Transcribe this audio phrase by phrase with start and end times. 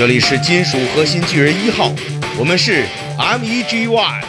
[0.00, 1.92] 这里是金属核心巨人一号，
[2.38, 2.86] 我们是
[3.18, 4.24] MEG One。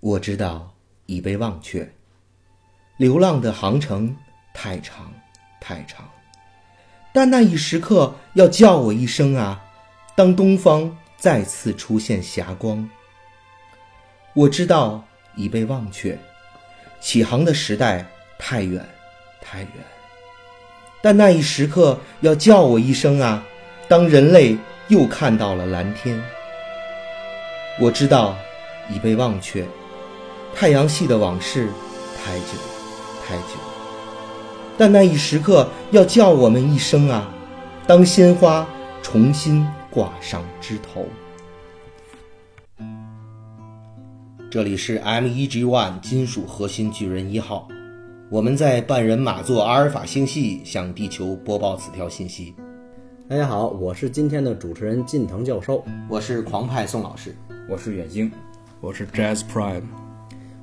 [0.00, 0.74] 我知道
[1.06, 1.88] 已被忘却，
[2.96, 4.16] 流浪的航程
[4.52, 5.14] 太长
[5.60, 6.10] 太长，
[7.12, 9.64] 但那一时刻要叫我一声啊！
[10.16, 12.90] 当东方再次出现霞光，
[14.34, 15.06] 我知道
[15.36, 16.18] 已被忘却，
[17.00, 18.04] 启航的时代
[18.40, 18.84] 太远
[19.40, 19.70] 太远，
[21.00, 23.44] 但那一时刻要叫我一声啊！
[23.88, 24.56] 当人类
[24.88, 26.20] 又看到了蓝天，
[27.80, 28.36] 我知道
[28.92, 29.64] 已被忘却。
[30.54, 31.68] 太阳系的往事
[32.16, 32.46] 太久
[33.24, 33.54] 太久，
[34.76, 37.30] 但那一时刻要叫我们一声啊！
[37.86, 38.66] 当鲜花
[39.00, 41.06] 重新挂上枝头。
[44.50, 47.68] 这里是 MEG One 金属核心巨人一号，
[48.30, 52.54] 我们在半人马座阿尔法星系向地球播报此条信息。
[53.26, 57.34] 大家好，我是今天的主持人近藤教授，我是狂派宋老师，
[57.70, 58.30] 我是远星，
[58.82, 59.80] 我是 Jazz Prime。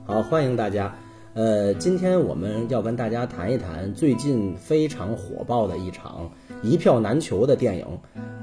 [0.05, 0.93] 好，欢迎大家。
[1.33, 6.29] 呃，今天我们要跟大家谈一谈最近非常火爆的一场
[6.61, 7.85] 一票难求的电影，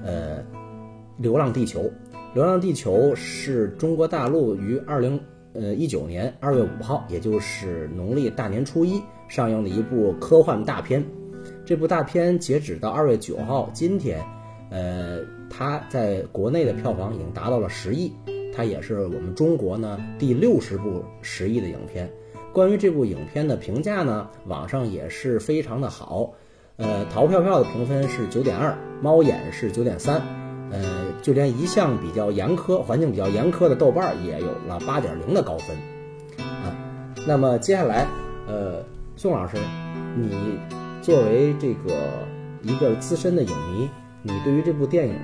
[0.03, 0.39] 呃，
[1.19, 1.81] 《流浪地球》。
[2.35, 5.21] 《流浪地球》是中国大陆于二零
[5.55, 11.05] 呃一九年二月五号，也就是农历大年初一上映的一部科幻大片。
[11.65, 14.25] 这部大片截止到二月九号今天，
[14.71, 18.13] 呃，它在国内的票房已经达到了十亿。
[18.55, 22.11] 它也是我们中国呢第六十部十亿的影片。
[22.53, 26.35] 关于这部影片的评价呢，网上也是非常的好。
[26.77, 30.21] 呃，淘票票的评分是九点二，猫眼是九点三，
[30.71, 35.77] 呃，就连一向比较严苛、环境比较严苛的豆瓣也有了八点零的高分。
[36.45, 36.75] 啊，
[37.27, 38.07] 那么接下来，
[38.47, 38.85] 呃，
[39.17, 39.57] 宋老师，
[40.17, 40.59] 你
[41.01, 41.97] 作为这个
[42.63, 43.89] 一个资深的影迷，
[44.23, 45.15] 你对于这部电影？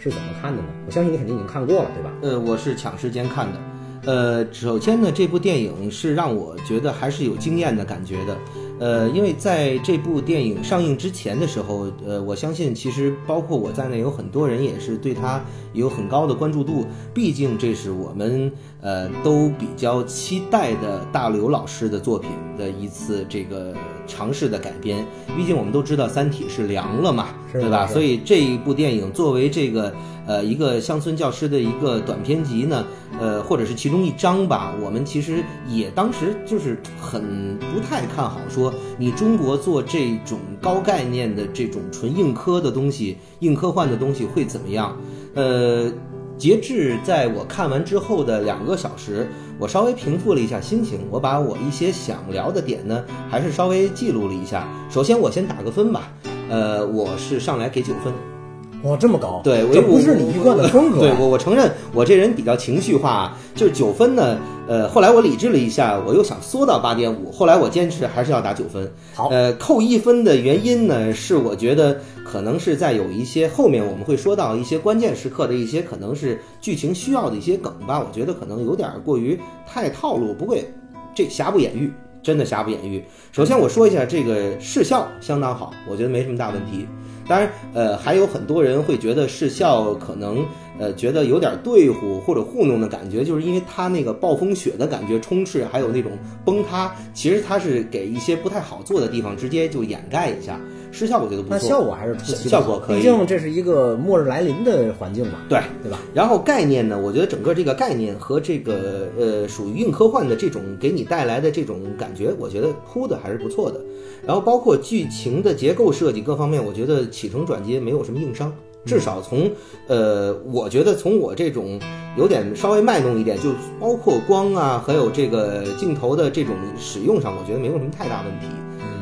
[0.00, 0.68] 是怎么看的呢？
[0.86, 2.12] 我相信你肯定已经看过了，对吧？
[2.22, 3.58] 呃，我是抢时间看的。
[4.06, 8.36] 呃，首先呢，这部电影是让我觉得还是有惊艳的感觉的。
[8.78, 16.86] 呃，因为在这部电影上映之前的时候，呃，我相信其实包括我在内，有很多人也是对它有很高的关注度。
[17.12, 23.74] 毕竟这是我们呃都比较期待的大刘老师的作品的一次这个
[24.06, 25.04] 尝试的改编。
[25.36, 27.86] 毕竟我们都知道《三体》是凉了嘛，对吧？
[27.86, 29.92] 所以这一部电影作为这个。
[30.28, 32.84] 呃，一个乡村教师的一个短篇集呢，
[33.18, 44.96] 呃，或者是其中一章吧，我们其实也当时就是很不太看好，说你中国做这种高概念的这种纯硬科的东西、硬科幻的东西会怎么样？
[45.34, 45.90] 呃，
[46.36, 49.28] 截至在我看完之后的两个小时，
[49.58, 54.68] 我稍微平复了一下心情，我把我一些想聊的点呢，还是稍微记录了一下。
[54.88, 56.12] 首先，我先打个分吧，
[56.48, 58.37] 呃，我是上来给九分。
[58.84, 59.40] 哇，这么高！
[59.42, 61.00] 对，这不是你一贯的风格。
[61.00, 64.38] 对我，我承认我这人比较情绪化，就是九分呢。
[64.68, 67.32] 呃，后来我理智了一下，我又想缩到八点五。
[67.32, 68.88] 后来我坚持还是要打九分。
[69.14, 77.98] 好，呃，扣一分的原因呢，是我觉得可能是在有一些后面我们会说到一些关键时刻的一些可能是剧情需要的一些梗吧。
[77.98, 80.70] 我觉得可能有点过于太套路，不会，
[81.14, 81.90] 这瑕不掩瑜，
[82.22, 83.02] 真的瑕不掩瑜。
[83.32, 86.86] 首先我说一下这个视效相当好，我觉得没什么大问题。
[87.28, 90.44] 当然，呃，还有很多人会觉得视效可能，
[90.78, 96.12] 呃，觉得有点对付或者糊弄的感觉，就是因为它那个暴风雪的感觉充斥，还有那种
[96.44, 100.58] 崩塌，其实它是给一些不太好做的地方直接就掩盖一下。
[100.90, 102.96] 视效我觉得不错，那效果还是出奇，效果可以。
[102.96, 105.98] 毕竟这是一个末日来临的环境嘛，对对吧？
[106.14, 113.80] 然后概念呢，我觉得整个这个概念和这个呃属于硬科幻的这种给你带来的这种感觉，我觉得铺的还是不错的。
[114.26, 118.52] 然后包括剧情的结构设计各方面，我觉得起承转接没有什么硬伤，
[118.84, 119.50] 至少从
[119.86, 121.78] 呃，我觉得从我这种
[122.16, 128.46] 有点稍微卖弄一点，就包括光啊，还有这个镜头的这种使用上，我觉得没有什么太大问题。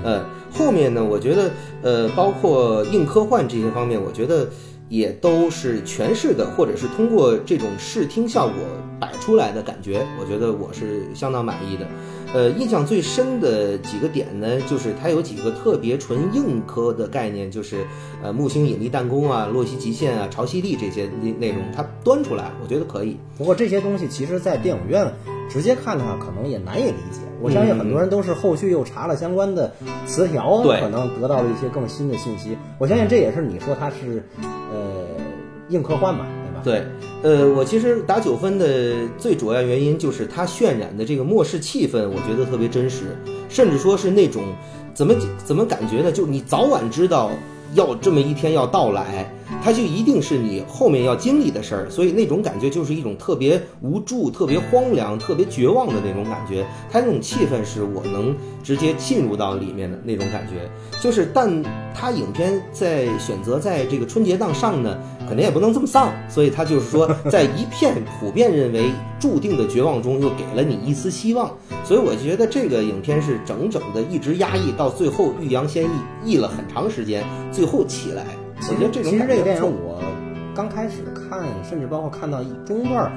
[0.04, 0.24] 呃，
[0.56, 1.50] 后面呢，我觉得
[1.82, 4.48] 呃，包括硬科幻这些方面，我觉得
[4.88, 8.54] 也都是诠释的，或者是通过这种视听效果
[8.98, 11.86] 摆出来的感觉，我觉得我是相当满意的。
[12.34, 17.86] 呃，印象最深的几个点呢，就是它有几个特别纯硬科的概念，就是
[18.22, 23.16] 呃木星引力弹弓啊、洛希极限啊、潮汐力这些内内容，它端出来，我觉得可以。
[23.38, 25.10] 不过这些东西其实，在电影院
[25.48, 27.20] 直接看的话，可能也难以理解。
[27.46, 29.72] 我相信很多人都是后续又查了相关的
[30.04, 32.58] 词条，可能得到了一些更新的信息。
[32.76, 35.04] 我相信这也是你说它是呃
[35.68, 36.26] 硬科幻嘛。
[36.64, 36.82] 对，
[37.22, 43.16] 呃，我其实打九分的最主要原因就是它渲染的这个末世气氛，我觉得特别真实，
[43.48, 44.42] 甚至说是那种
[44.92, 45.14] 怎么
[45.44, 46.10] 怎么感觉呢？
[46.10, 47.30] 就你早晚知道
[47.74, 49.32] 要这么一天要到来，
[49.62, 56.66] 它就一定是你后面要经历的事儿，所以那种感觉就是一种特别无助、特别荒凉、特别绝望的那种感觉。
[56.90, 60.68] 它那种气氛是我能直接进入到里面的那种感觉。
[61.00, 61.62] 就是，但
[61.94, 64.98] 它影片在选择在这个春节档上呢，
[65.28, 71.50] 可能也不能这么丧，所以它就是说，在一片普遍认为注定的绝望中，又给了你一丝希望。
[71.84, 75.88] 所以我觉得这个影片是整整的一直压抑到最后，欲扬先抑，
[76.24, 78.24] 抑了很长时间，最后起来。
[78.58, 80.02] 我觉得这种其实这个电影我
[80.54, 83.12] 刚开始看，甚至包括看到一中段，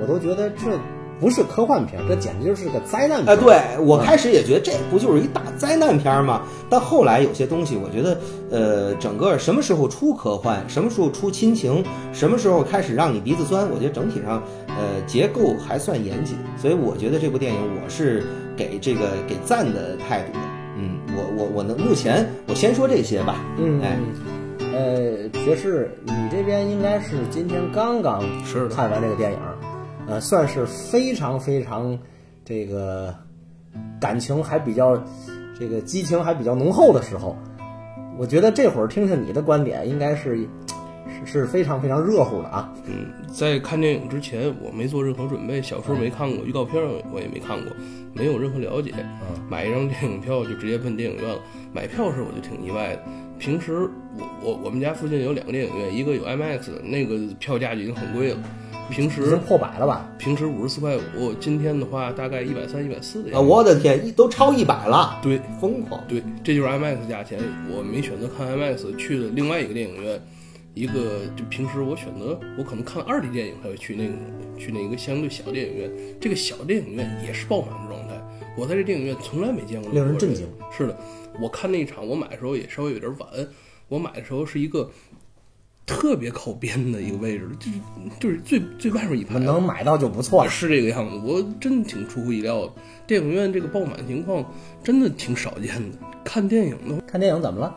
[0.00, 0.78] 我都觉得这
[1.20, 3.28] 不是科幻片，这简直就是个灾难片。
[3.28, 6.42] 哎，对我开始也觉得这不就是一大灾难片吗？
[6.70, 8.18] 但后来有些东西，我觉得，
[8.50, 16.36] 呃，整个什么时候出科幻，什么时候出亲情，什么时候开始让你鼻子酸，我觉得整体上，呃，结构还算严谨。
[16.56, 18.24] 所以我觉得这部电影我是
[18.56, 20.38] 给这个给赞的态度。
[20.76, 23.36] 嗯，我我我能目前我先说这些吧。
[23.58, 23.98] 嗯，哎。
[24.74, 28.20] 呃，爵士，你这边应该是今天刚刚
[28.68, 29.38] 看完这个电影，
[30.08, 31.96] 呃，算是非常非常
[32.44, 33.14] 这个
[34.00, 35.00] 感情还比较
[35.56, 37.36] 这个激情还比较浓厚的时候，
[38.18, 40.36] 我觉得这会儿听听你的观点，应该是
[41.06, 42.74] 是是非常非常热乎的啊。
[42.86, 46.82] 嗯，在看电影之前，我没做任何准备，小说没看过，预告片
[47.12, 47.72] 我也没看过，
[48.12, 48.92] 没有任何了解。
[49.48, 51.38] 买一张电影票就直接奔电影院了。
[51.72, 53.02] 买票时我就挺意外的。
[53.44, 58.38] 平时我我我们家附近有两个电影院，一个有 IMAX，那个票价就已经很贵了。
[58.90, 60.10] 平时破百了吧？
[60.18, 63.36] 平时五十四块五，今天的话大概一百三、一百四的样子。
[63.36, 65.20] 啊，我的天，一都超一百了。
[65.22, 66.02] 对，疯狂。
[66.08, 67.38] 对，这就是 IMAX 价钱。
[67.70, 70.18] 我没选择看 IMAX，去了另外一个电影院，
[70.72, 74.14] 一个就平时我选择我可能看二 D 电影才会去那个
[74.58, 75.90] 去那个相对小电影院。
[76.18, 78.14] 这个小电影院也是爆满的状态。
[78.56, 79.92] 我在这电影院从来没见过。
[79.92, 80.46] 令人震惊。
[80.74, 80.96] 是的。
[81.40, 83.28] 我看那一场，我买的时候也稍微有点晚。
[83.88, 84.90] 我买的时候是一个
[85.86, 87.78] 特别靠边的一个位置，就是
[88.20, 89.38] 就是最最外面一排。
[89.38, 90.50] 能买到就不错了。
[90.50, 92.72] 是这个样子，我真的挺出乎意料的。
[93.06, 94.44] 电影院这个爆满情况
[94.82, 95.98] 真的挺少见的。
[96.24, 97.74] 看电影的，看电影怎么了？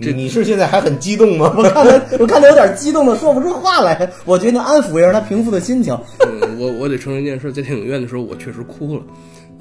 [0.00, 1.54] 这你是现在还很激动吗？
[1.56, 4.10] 我看他，我看他有点激动的说不出话来。
[4.24, 5.96] 我决定安抚一下他平复的心情。
[6.26, 9.02] 嗯，我我得承认一件事，在电影院的时候我确实哭了。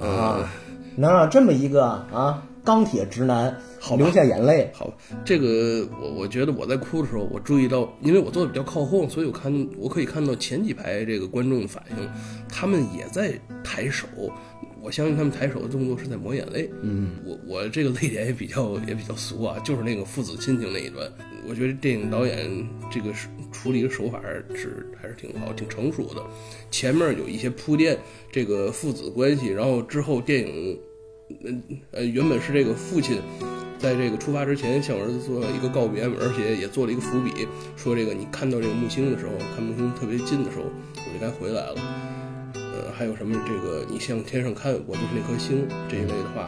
[0.03, 0.51] 啊，
[0.95, 2.41] 能让这么一个啊。
[2.63, 4.71] 钢铁直男，好流下眼泪。
[4.73, 4.91] 好，
[5.25, 12.09] 这个我我觉得我在哭的时候，我注意到，因为我坐的比较靠后，所以我看我可以看到前几排这个观众的反应，
[12.47, 13.33] 他们也在
[13.63, 14.07] 抬手。
[14.81, 16.69] 我相信他们抬手的动作是在抹眼泪。
[16.81, 21.09] 嗯，我我这个泪点也比较也比较俗啊，就是那个父子亲情那一段。
[21.47, 23.11] 我觉得电影导演这个
[23.51, 24.21] 处理的手法
[24.55, 26.21] 是还是挺好、挺成熟的。
[26.71, 27.97] 前面有一些铺垫，
[28.31, 30.79] 这个父子关系，然后之后电影。
[31.29, 33.21] 嗯呃，原本是这个父亲，
[33.79, 40.65] 在这个出发之前向儿子做了一个告别，而且也做了一个伏笔，说这个你看到这个木星的时候，看木星特别近的时候，
[40.95, 41.75] 我就该回来了。
[42.55, 46.45] 呃，还有什么这个你向天上看，我就是那颗星这一类的话，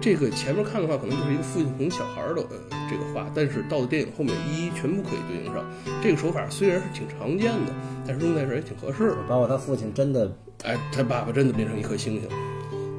[0.00, 2.44] 这个前面看的话，可能就是一个父亲哄小孩的
[2.90, 5.64] 这个话，但是到了电影后面，一一全部可以对应上。
[6.02, 7.72] 这个手法虽然是挺常见的，
[8.06, 9.16] 但是用在这儿也挺合适的。
[9.28, 10.30] 包括他父亲真的，
[10.64, 12.28] 哎，他爸爸真的变成一颗星星。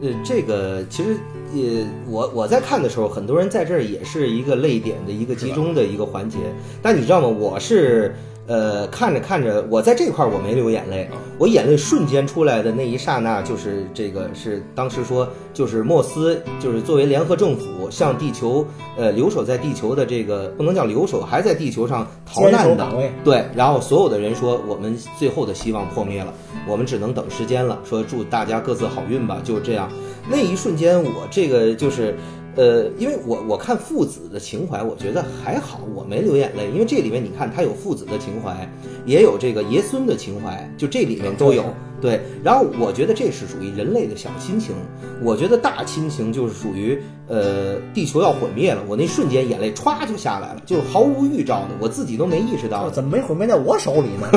[0.01, 1.17] 呃，这个其实
[1.53, 6.37] 也我我在看的时候，很多人在这儿也是一个泪点的一个集中的一个环节。
[6.81, 7.27] 但你知道吗？
[7.27, 8.15] 我是
[8.49, 18.65] 呃看着看着，我在这块儿我没流眼泪，我眼泪瞬间出来的那一刹那，就是这个是当时说，就是莫斯就是作为联合政府向地球
[18.97, 22.85] 呃留守在地球的这个不能叫留守，还在地球上逃难的
[23.23, 26.33] 对，然后所有的人说我们最后的希望破灭了。
[26.67, 27.79] 我们只能等时间了。
[27.83, 29.89] 说祝大家各自好运吧，就这样。
[30.29, 32.15] 那一瞬间，我这个就是，
[32.59, 36.69] 呃，因为我我看父子的情怀，我觉得还好，我没流眼泪。
[36.73, 38.69] 因为这里面你看，他有父子的情怀，
[39.05, 41.63] 也有这个爷孙的情怀，就这里面都有。
[42.01, 44.73] 对，然后我觉得这是属于人类的小亲情。
[45.21, 52.89] 我觉得大亲情就是属于，呃，地球要毁灭了，我那瞬间眼泪歘就下来了，就是毫无预兆的，我自己都没意识到。
[52.89, 54.29] 怎么没毁灭在我手里呢？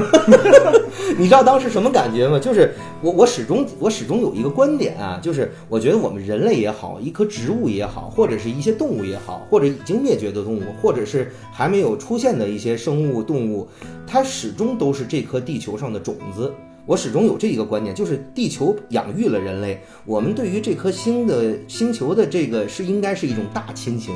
[1.16, 2.36] 你知道当时什么感觉吗？
[2.38, 13.68] 就是我我始终我始终有一个观点啊，就是我觉得我们人类也好，一棵植物也好，或者是一些动物也好，或者已经灭绝的动物，或者是还没有出现的一些生物动物，
[14.04, 16.52] 它始终都是这颗地球上的种子。
[16.84, 24.12] 我始终有这一个观念，就是地球养育了人类，我们对于这颗星的星球的这个是应该是一种大亲情。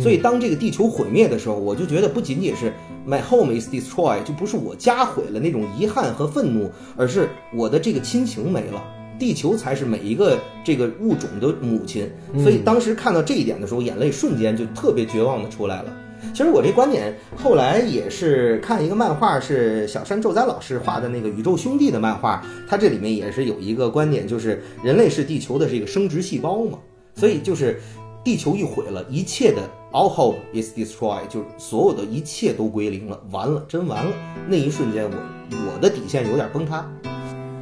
[0.00, 2.72] 所以当这个地球毁灭的时候，我就觉得不仅仅是
[3.06, 8.82] my home is destroyed，就不是我家毁了那种遗憾和愤怒，而是我的这个亲情没了，
[9.18, 12.10] 地球才是每一个这个物种的母亲。
[12.42, 15.96] 所以当时看到这一点的时候，眼泪瞬间就特别绝望的出来了。
[16.32, 26.78] 其实我这观点后来也是看一个漫画，是小山宙哉老师画的那个《宇宙兄弟》的漫画，它这里面也是有一个观点，就是人类是地球的这个生殖细胞嘛，
[27.14, 27.80] 所以就是
[28.22, 34.10] 地球一毁了，一切的 all hope is destroyed，就所有的一切都归零了，完了，真完了。
[34.48, 35.16] 那一瞬间我，
[35.74, 36.86] 我的底线有点崩塌。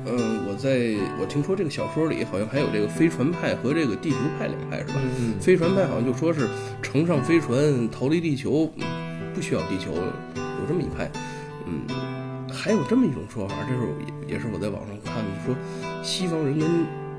[0.07, 4.95] 嗯，我在我听说这个小说里好像还有这个飞船派和这个地球派两派是吧？
[5.19, 6.49] 嗯飞船派好像就说是
[6.81, 11.11] 乘上飞船逃离地球，嗯不需要地球，有这么一派。
[11.67, 11.83] 嗯，
[12.49, 15.57] 还有这么一种说法，这是我也也是我在网上看的，说
[16.05, 16.71] 西方人跟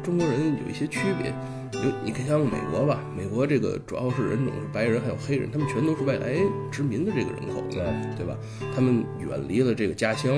[0.01, 1.33] 中国人有一些区别。
[1.73, 6.37] 有你看像美国吧，美国这个主要是人种是白人还有黑人，他们全都是外来
[6.71, 7.83] 殖民的这个人口，对
[8.15, 8.37] 对吧？
[8.73, 10.33] 他们远离了这个家乡，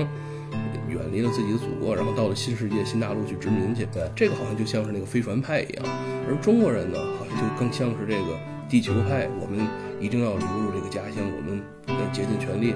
[0.90, 3.86] 远离了自己的祖国，然后到了新世界、新大陆去殖民去。
[3.94, 5.86] 对这个好像就像是那个飞船派一样，
[6.28, 8.38] 而中国人呢，好像就更像是这个
[8.70, 9.28] 地球派。
[9.40, 9.66] 我们
[10.00, 12.74] 一定要留住这个家乡，我们要竭尽全力。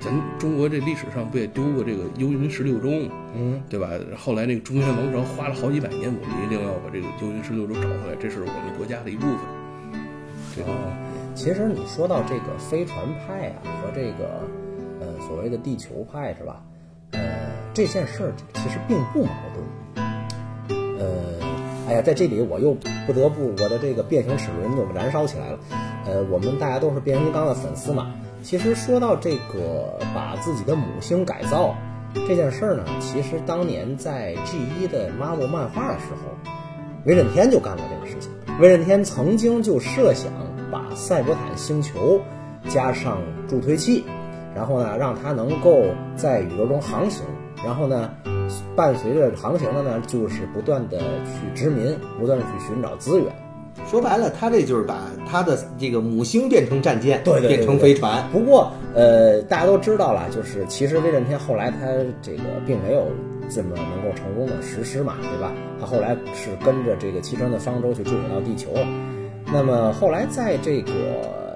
[0.00, 2.90] 咱中国这历史上不也丢过这个幽云十六州，
[3.34, 3.88] 嗯，对吧？
[4.18, 9.38] 后来那个中原王朝花了好几百年，我们一定要把这个幽云十六州找回来，这是我们国家的一部分。
[10.54, 10.92] 这个哦，
[11.34, 14.44] 其实你说到这个飞船派啊和这个
[15.00, 16.62] 呃所谓的地球派是吧？
[17.14, 17.20] 呃，
[17.72, 19.64] 这件事儿其实并不矛盾。
[20.98, 21.06] 呃，
[21.88, 22.74] 哎呀，在这里我又
[23.06, 25.58] 不得不我的这个变形齿轮又燃烧起来了。
[26.06, 28.12] 呃，我们大家都是变形金刚的粉丝嘛。
[28.42, 31.74] 其实说到这个把自己的母星改造
[32.28, 36.50] 这件事儿呢，其实当年在 G 一的 Marvel 漫画的时候，
[37.06, 38.30] 威震天就干过这个事情。
[38.60, 40.30] 威震天曾经就设想
[40.70, 42.20] 把赛博坦星球
[42.68, 43.18] 加上
[43.48, 44.04] 助推器，
[44.54, 45.82] 然后呢，让它能够
[46.16, 47.24] 在宇宙中航行，
[47.64, 48.10] 然后呢，
[48.76, 53.26] 伴随着航行的呢，就是不断的去殖民，不断的去寻找资源。
[53.90, 54.96] 说白了，他这就是把
[55.28, 58.24] 他的这个母星变成战舰，对对对变成飞船。
[58.30, 61.88] 不过，呃，大家都知道了，就是其实威震天后来他
[62.22, 63.08] 这个并没有
[63.50, 65.52] 这么能够成功的实施嘛，对吧？
[65.80, 68.86] 他后来是跟着这个七川的方舟去坠毁到地球了。
[69.52, 70.92] 那么后来在这个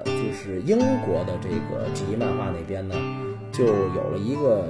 [0.05, 2.95] 就是英国的这个 G 一漫画那边呢，
[3.51, 4.67] 就有了一个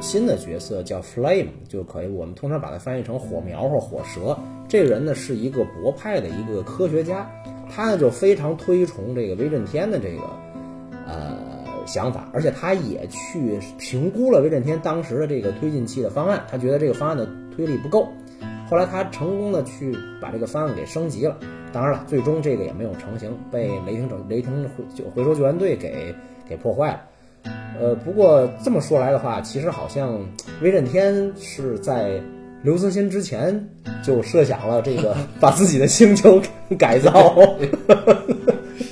[0.00, 4.36] 新的角色叫 Flame，就可以我们通常把它翻译成火苗或火蛇。
[4.68, 7.30] 这个人呢是一个博派的一个科学家，
[7.68, 10.22] 他呢就非常推崇这个威震天的这个
[11.06, 11.38] 呃
[11.86, 18.08] 想法，而且他也去评估了威震天当时的这个推进器的方案，他觉得这个方案的推力不够。
[18.68, 21.38] 后来他成功的去把这个方案给升级了，
[21.72, 26.14] 当然了，最终这个也没有成型，被雷霆整雷霆回就回收救援队给
[26.48, 27.00] 给破坏了。
[27.78, 30.18] 呃，不过这么说来的话，其实好像
[30.62, 32.20] 威震天是在
[32.62, 33.68] 刘慈欣之前
[34.02, 36.40] 就设想了这个 把自己的星球
[36.76, 37.12] 改造。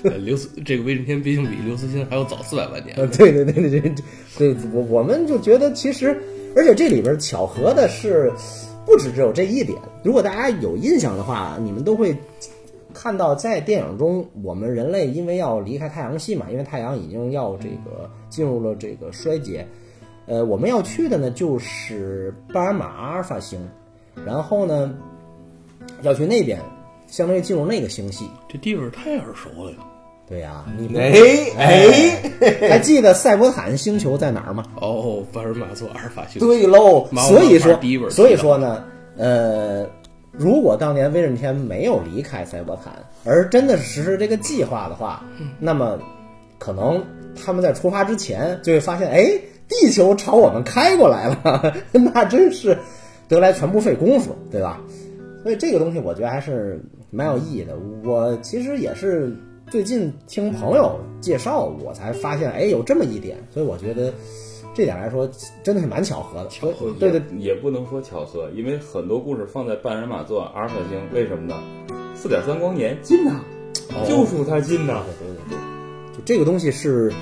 [0.05, 2.95] 呃刘慈这个威震天毕竟比刘慈欣还要早四百万年。
[2.97, 3.95] 呃，对对对对对
[4.39, 6.17] 对，我我们就觉得其实，
[6.55, 8.31] 而且这里边巧合的是，
[8.85, 9.79] 不止只有这一点。
[10.03, 12.17] 如果大家有印象的话，你们都会
[12.93, 19.67] 看到，在电影中，我们人类因为要离开太阳系嘛，因为太阳已经要这个进入了这个衰竭，
[20.27, 23.59] 呃，我们要去的呢就是巴尔马阿尔法星，
[24.25, 24.95] 然后呢
[26.03, 26.61] 要去那边，
[27.07, 28.31] 相当于进入那个星系。
[28.49, 29.79] 这地方太耳熟了呀！
[30.27, 31.13] 对呀、你不哎
[31.59, 34.65] 哎，还记得赛博坦星球在哪儿吗？
[34.81, 36.47] 哦，巴尔马座阿尔法星球。
[36.47, 37.79] 对喽，所以说
[38.11, 38.83] 所以说呢，
[39.19, 39.87] 呃，
[40.33, 45.23] 如果当年威震天没有离开赛博坦，而真的是实施这个计划的话，
[45.61, 45.99] 那么
[46.59, 47.05] 可能
[47.37, 49.31] 他们在出发之前就会发现，哎，
[49.69, 52.77] 地球朝我们开过来了， 那真是
[53.29, 54.81] 得来全不费工夫，对吧？
[55.43, 57.75] 所以这个东西我觉得还是蛮有意义的。
[58.03, 59.31] 我其实也是
[59.71, 64.13] 最近听朋友介绍，我才发现，哎，有这么一点，所以我觉得
[64.75, 65.29] 这点来说
[65.63, 66.49] 真的是蛮巧合的。
[66.49, 71.57] 巧合对对，也也不能说巧合，因为很多故事放在半人马座阿尔法星，为什么呢？
[72.15, 73.41] 四点三光年近呐，
[74.07, 75.03] 就属它近呐。
[75.19, 77.13] 对对对，就这个东西是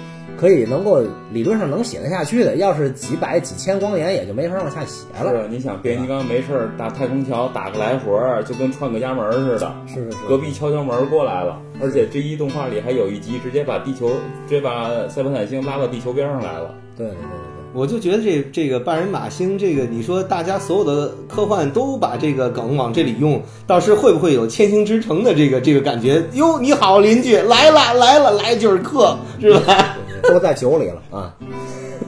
[0.42, 1.00] 可以能够
[1.32, 5.30] 理论上能写得下去的，要是几百几千光年也就没法往下写了。
[5.30, 9.72] 是啊，你想变形金刚没事儿打太空桥打个来回儿，就跟串个家门儿似的。
[9.86, 14.08] 是是是，隔壁敲敲门儿过来了，而且这一动画里还有一集直接把地球，
[14.48, 16.74] 直接把赛博坦星拉到地球边上来了。
[16.96, 26.20] 对对对对我就觉得这这个半人马星，这个你说大家所有的科幻都把这个梗往这里用，到时会不会有千星之城的这个这个感觉？
[26.32, 29.96] 哟，你好，邻居来了来了，来就是客，是吧？
[30.22, 31.36] 对，都在酒里了啊。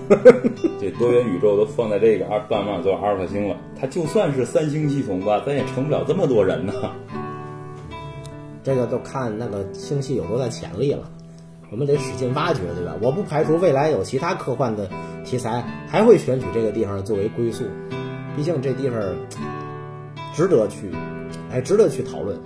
[0.81, 6.73] 这多元宇宙都放在这个阿半马座阿尔法星了，它就算是三星系统吧，咱也成不了这么多人呢。
[8.63, 11.11] 这个就看那个星系有多大潜力了。
[11.71, 12.95] 我们得使劲挖掘，对吧？
[13.01, 14.89] 我不排除未来有其他科幻的
[15.25, 17.65] 题材还会选取这个地方作为归宿，
[18.37, 19.01] 毕竟这地方
[20.35, 20.91] 值得去，
[21.51, 22.39] 哎，值得去讨论。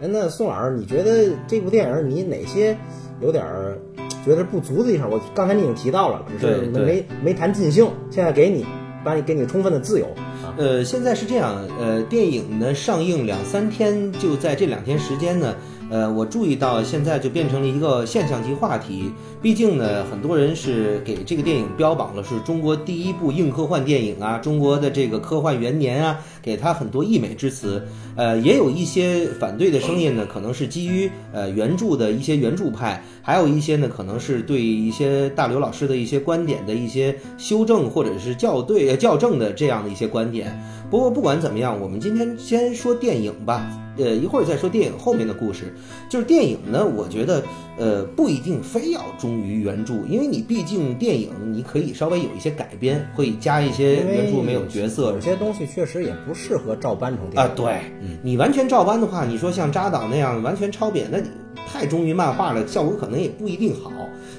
[0.00, 2.76] 哎，那宋老师，你觉得这部电影你哪些
[3.20, 3.78] 有点儿
[4.24, 5.10] 觉得不足的地方？
[5.10, 8.64] 我刚才你已经提到了，只是没没谈尽兴，现在给你，
[9.04, 10.06] 把你给你充分的自由
[10.44, 10.54] 啊。
[10.56, 15.54] 呃，现在是这样，呃，电影呢上映两三天，就在这两天时间呢，
[15.90, 19.12] 呃，我注意到现在就变成了一个现象级话题。
[19.42, 27.82] 毕竟呢，很多人是给这个电影标榜了是中国第一部硬科幻电影啊，中国的这个科幻元年啊，给他很多溢美之词。
[28.14, 40.56] 呃，也有一些反对的声音呢，可能是基于呃原著的一些原著派，还有一些呢，可能是对一些大刘老师的一些观点的一些修正或者是校对、校正的这样的一些观点。
[40.90, 45.74] 不过不管怎么样，我们今天先说电影吧，呃，一会儿再说电影后面的故事。
[46.08, 47.42] 就是电影呢，我觉得
[47.78, 57.54] 呃不一定非要忠于原著，因为你毕竟电影你可以稍微有一些改编，会加一些原著没有角色有些东西确实也不适合照搬成电影啊，影。
[57.56, 57.80] 对
[58.22, 61.28] 你完全照搬的话，你说像扎导那样完全抄扁，那你
[61.72, 63.90] 太忠于漫画了，效果可能也不一定好。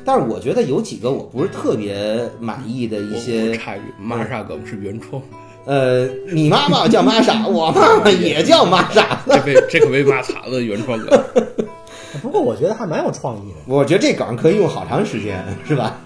[0.06, 5.22] 但是我觉得有几个我不是特别满意的一些我，插一句，玛莎梗是原创，
[5.66, 9.20] 呃，你妈妈叫玛莎，我妈妈也叫玛莎。
[9.28, 11.24] 这被这可被骂惨了，原创梗。
[12.22, 13.56] 不过我觉得还蛮有创意的。
[13.66, 15.98] 我觉得这梗可以用好长时间，是吧？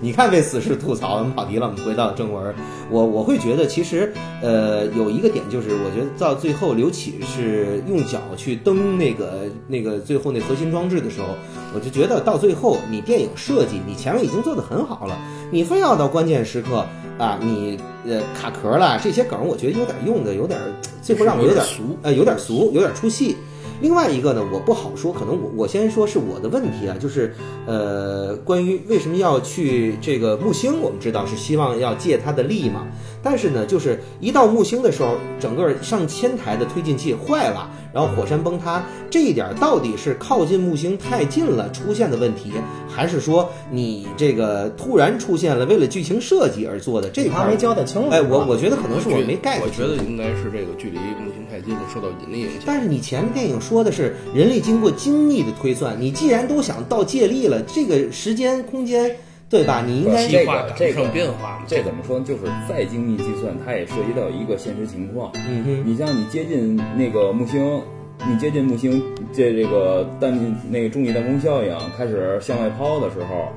[0.00, 2.54] 你看被死侍吐槽，我们跑题了，我们回到正文。
[2.90, 11.28] 我我会觉得，其实呃有一个点就是，我觉得到最后刘启是用脚去蹬那个那个最后那核心装置的时候，
[11.74, 15.16] 我就觉得到最后你电影设计你前面已经做得很好了，
[15.50, 16.84] 你非要到关键时刻
[17.18, 20.58] 啊，你呃卡壳了这些梗，我觉得有点用的有点，
[21.02, 21.82] 最后让我有点俗。
[22.02, 23.36] 呃，有点俗，有点出戏。
[23.82, 27.34] 另外一个呢，我不好说，可能我我先说是我的问题啊，就是
[27.66, 32.86] 呃，关于为什么要去这个木星，我们知道是希望要借它的力嘛，
[33.22, 42.52] 但是呢，就是一到木星的时候，整个上千台的推进器坏了，然后火山崩塌，这一点到底是靠近木星太近了出现的问题，
[42.86, 48.10] 还是说你这个突然出现了为了剧情设计而做的这块没交代清楚。
[48.10, 52.60] 哎，我我觉得可能是我没 get 我觉得应该是这个距离木星太近了，受到引力影响。
[52.66, 59.16] 但是你前面电影说的是人类经过精密的推算，你既然都想到借力了，这个时间空间，
[59.48, 59.82] 对吧？
[59.86, 62.24] 你应该这计划个这个赶不上变化嘛这怎么说呢？
[62.26, 65.30] 就是再精密计算，它也涉及到一个现实情况。
[65.34, 67.80] 嗯哼，你像你接近那个木星，
[68.28, 69.00] 你接近木星，
[69.32, 70.36] 这这个弹
[70.70, 73.52] 那个重力弹弓效应开始向外抛的时候，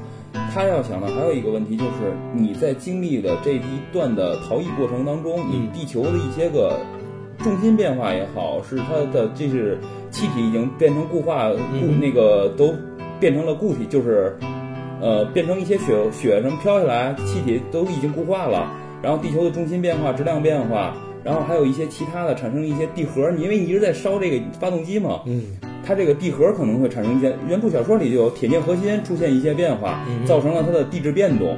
[0.53, 6.79] 他要想的还有一个问题就是你在经历的这一段的逃逸过程当中，你地球的一些个
[7.39, 9.79] 重心变化也好，是它的这是
[10.11, 12.75] 气体已经变成固化固嗯那个都
[13.19, 14.37] 变成了固体，就是
[15.01, 20.95] 呃变成一些雪雪什么飘下来，气体都已经固化了，然后地球的中心变化、质量变化。
[21.21, 25.43] 然后还有一些其他的产生一些地核，因为你一直在烧这个发动机嘛，嗯，
[25.85, 31.57] 它这个地核可能会产生一些原著小说里就有铁镍核心出现一些变化，造成了它的地质变动。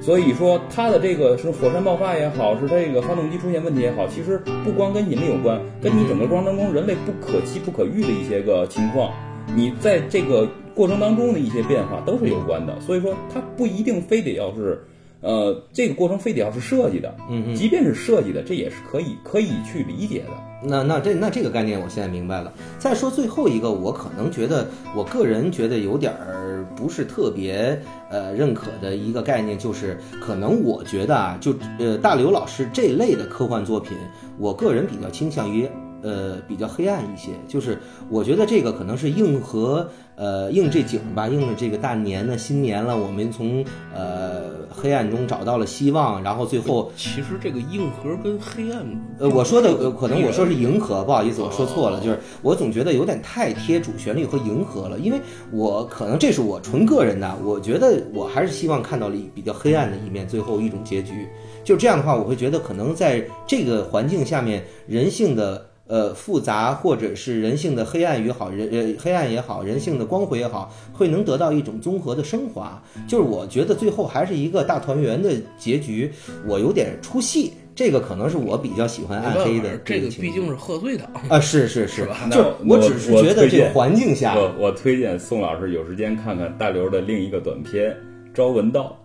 [0.00, 9.10] 所以说，它的这个是火山爆发也好，是它这个发动机出现问题也好，其实不光跟引力有关，跟你整个过程当中人类不可期不可遇的一些个情况，
[9.56, 10.46] 你在这个
[10.78, 12.78] 过程当中的一些变化都是有关的。
[12.80, 14.80] 所以说，它不一定非得要是，
[15.20, 17.54] 呃，这个过程非得要是设计的，嗯嗯。
[17.56, 20.30] 即便是设计的，这也是可以可以去理解的。
[20.62, 22.52] 那那这那这个概念我现在明白了。
[22.78, 33.96] 再说最后一个，我可能觉得，我个人觉得有点儿不是特别呃认可的一个概念，就是可能我觉得啊，就呃大刘老师这类的科幻作品，
[34.38, 35.68] 我个人比较倾向于
[36.02, 48.84] 呃比较黑暗一些，就是我觉得这个可能是应和呃应这景吧，应了这个大年呢，新年了，我们从呃黑暗中找到了希望，然后最后其实这个硬核跟黑暗，
[49.18, 61.28] 呃，我说的呃可能我说是迎合，不好意思，我说错哦了，就是我总觉得有点太贴主旋律和迎合了，因为我可能这是我纯个人的，我觉得我还是希望看到了比较黑暗的一面，最后一种结局。
[61.64, 72.80] 就这样的话，我会觉得可能在这个环境下面，人性的呃复杂，或者是人性的黑暗也好，人呃黑暗也好，人性的光辉也好，会能得到一种综合的升华。
[73.08, 76.12] 就是我觉得最后还是一个大团圆的结局，
[76.46, 77.52] 我有点出戏。
[77.74, 87.92] 这个可能是我比较喜欢暗黑的这个毕竟是贺岁档，啊，是是是就我我只是觉得这个环境下，我我推荐宋老师有时间看看大刘的另一个短片
[88.36, 88.98] 《朝闻道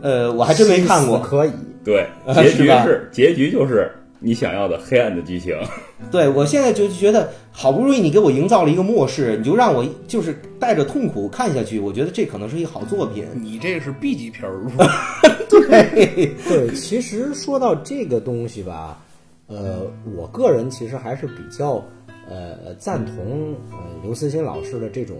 [0.00, 1.18] 呃，我还真没看过。
[1.20, 1.50] 可以。
[1.84, 5.54] 对，啊结局是是结局就是你想要的黑暗的剧情。
[6.10, 13.24] 对我现在就觉得，好不容易你给我营造了一个末世，你就让我就是带着痛苦看下去，我觉得这可能是一好作品。
[13.34, 14.60] 你这是 B 级片儿，
[15.50, 19.00] 对，对，其实说到这个东西吧，
[19.46, 19.82] 呃，
[20.16, 21.84] 我个人其实还是比较
[22.28, 25.16] 呃赞同呃刘慈欣老师的这种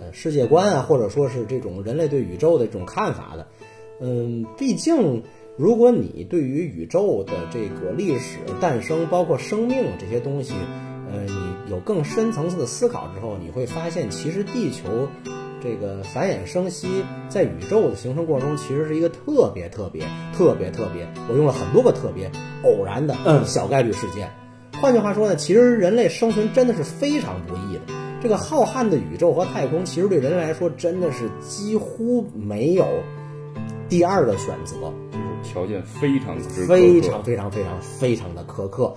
[0.00, 3.46] 呃世界观啊，或者说是这种人类对宇宙的这种看法的。
[4.00, 5.22] 嗯，毕竟
[5.58, 10.52] 如果你对于宇宙的这个历史诞生，包括生命这些东西，
[11.10, 15.08] 呃，你有更深层次的思考之后，你会发现，其实地球
[15.62, 20.04] 这个繁衍生息在宇宙的形成过程中，其实是一个特别特别
[20.36, 22.30] 特别特别，我用了很多个特别
[22.62, 24.30] 偶然的 嗯小概率事件。
[24.74, 27.94] 换句话说呢，其实人类生存真的是非常不易的。
[28.20, 32.86] 这个浩瀚的宇宙和太空，其实对人类来说真的是几乎没有
[33.88, 34.92] 第二的选择。
[35.46, 38.94] 条件非常之非常非常非常非常的苛刻。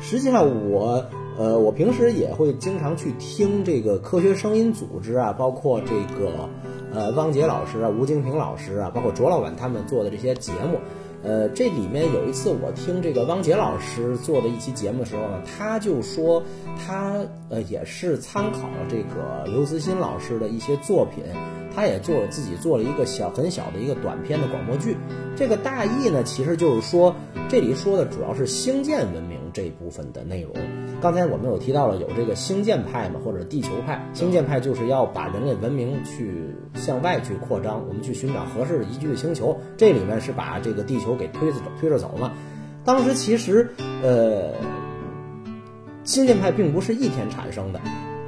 [0.00, 1.04] 实际上我，
[1.38, 6.48] 呃，我平时也会经常去听这个科学声音组织啊，包括这个
[6.92, 10.78] 呃汪杰老师啊、吴京平老师啊，包括卓老板他们做的这些节目。
[11.22, 16.42] 呃，这里面有一次我听这个汪杰老师做的一期节目的时候呢，他就说
[16.78, 21.22] 他呃也是参考了这个刘慈欣老师的一些作品，
[21.80, 24.98] 他也做自己做了一个小很小的一个短片的广播剧。
[25.34, 27.16] 这个大意呢，其实就是说
[27.48, 30.52] 这里说的主要是星舰文明这一部分的内容。
[31.00, 34.06] 刚才我们有提到了有这个星舰派嘛，或者地球派。
[34.12, 39.58] 星舰派就是要把人类文明去向外去扩张，我们去寻找合适的宜居的星球。
[39.78, 42.32] 这里面是把这个地球给推着走，推着走嘛。
[42.84, 43.70] 当时其实，
[44.02, 44.52] 呃，
[46.04, 47.80] 星舰派并不是一天产生的，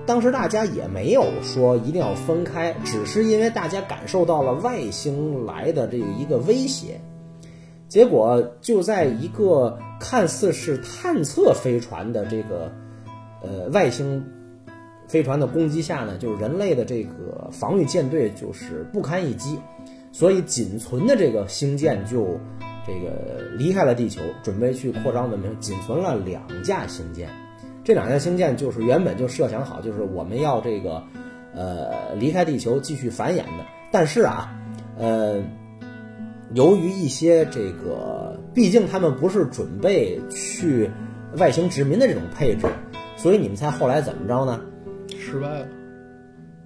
[0.04, 7.00] 当时大家也没有说一定要分开，只是因为大家感受到了外星来的这一个威胁。
[7.88, 12.72] 结果就在一个看似是探测飞船的这个
[13.42, 14.24] 呃外星
[15.06, 19.58] 飞船的攻击下呢，就是人类的这个防御舰队就是不堪一击，
[20.10, 22.40] 所以仅存的这个星舰就
[22.86, 27.28] 这个离开了地球，准备去扩张文明，仅存了两架星舰。
[27.84, 31.02] 这两架星舰就是原本就设想好，就是我们要这个
[31.54, 34.52] 呃离开地球继续繁衍的，但是啊，
[34.98, 35.42] 呃。
[36.54, 40.90] 由于一些这个，毕竟他们不是准备去
[41.38, 42.66] 外星殖民的这种配置，
[43.16, 44.60] 所以你们猜后来怎么着呢？
[45.18, 45.66] 失败了。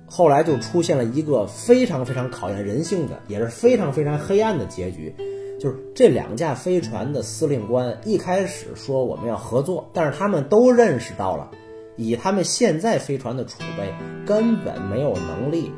[0.04, 5.14] 后来就出现了一个非常非常考验人性的，也是非常非常黑暗的结局，
[5.58, 11.50] 就是这两架飞船的司令官一开始说我们要合作，但是他们都认识到了，
[11.96, 13.94] 以他们现在飞船的储备，
[14.26, 15.72] 根本没有能力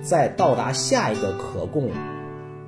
[0.00, 1.88] 在到达下一个可供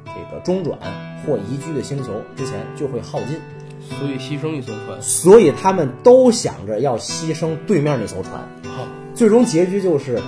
[0.04, 0.78] 这个中转
[1.24, 3.38] 或宜居的星球之前就会耗尽，
[3.80, 5.00] 所以牺牲一艘船。
[5.00, 8.34] 所以他们都想着要牺牲对面那艘船。
[8.64, 10.20] 好，最终结局就是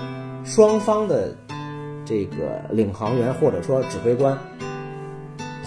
[0.44, 1.36] 双方的
[2.04, 4.38] 这个领航员或者说指挥官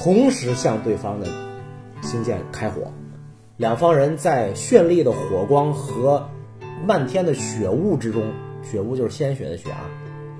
[0.03, 1.25] 同时向对方的
[2.01, 2.91] 星舰开火，
[3.55, 6.29] 两方人在绚丽的火光和
[6.85, 8.21] 漫天的血雾之中，
[8.69, 9.79] 血雾就是鲜血的血啊，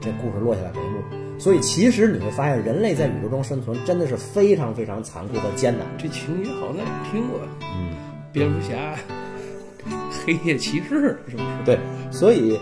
[0.01, 1.39] 这故事落下来帷幕。
[1.39, 5.87] 所以其实你会发现，人类在宇宙中生存真的是非常非常残酷和艰难。
[5.97, 7.95] 这情节好像哪儿听过，嗯，
[8.33, 8.95] 蝙蝠侠、
[10.25, 11.43] 黑夜骑士是不是？
[11.65, 11.79] 对，
[12.11, 12.59] 所以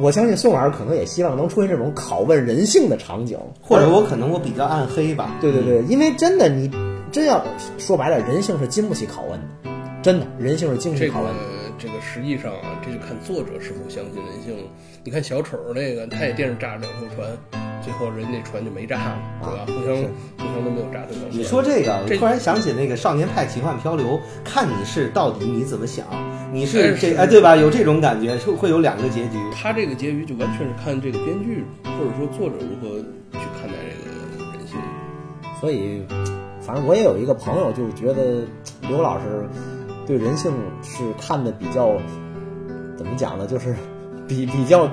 [0.00, 5.36] 我相信宋老师可能也希望能出现这种拷问人性的场景，或者我可能我比较暗黑吧。
[5.40, 6.70] 对对对，因为真的你
[7.10, 7.42] 真要
[7.78, 11.57] 说白了，人性是经不起拷问的，真的人性是经不起拷问的。
[11.78, 14.64] 这个实际上啊，这就看作者是否相信人性了。
[15.04, 17.30] 你看小丑那个，他也电视炸了两艘船，
[17.80, 19.64] 最后人家船就没炸了，对吧？
[19.66, 19.96] 互相
[20.36, 21.28] 互相都没有炸对方。
[21.30, 24.06] 你说这个，我这突然想起那个《少年派奇幻漂流》，
[24.44, 26.04] 看你是到底你怎么想？
[26.52, 27.54] 你是这哎对吧？
[27.54, 29.38] 有这种感觉，就会有两个结局。
[29.54, 32.98] 他这个结局就完全是看这个编剧或者说作者如何
[33.32, 34.76] 去看待这个人性。
[35.60, 36.02] 所以，
[36.60, 38.44] 反正我也有一个朋友，就觉得
[38.88, 39.48] 刘老师
[40.08, 40.50] 对人性
[40.82, 41.98] 是看的比较
[42.96, 43.46] 怎么讲呢？
[43.46, 43.76] 就是
[44.26, 44.88] 比比较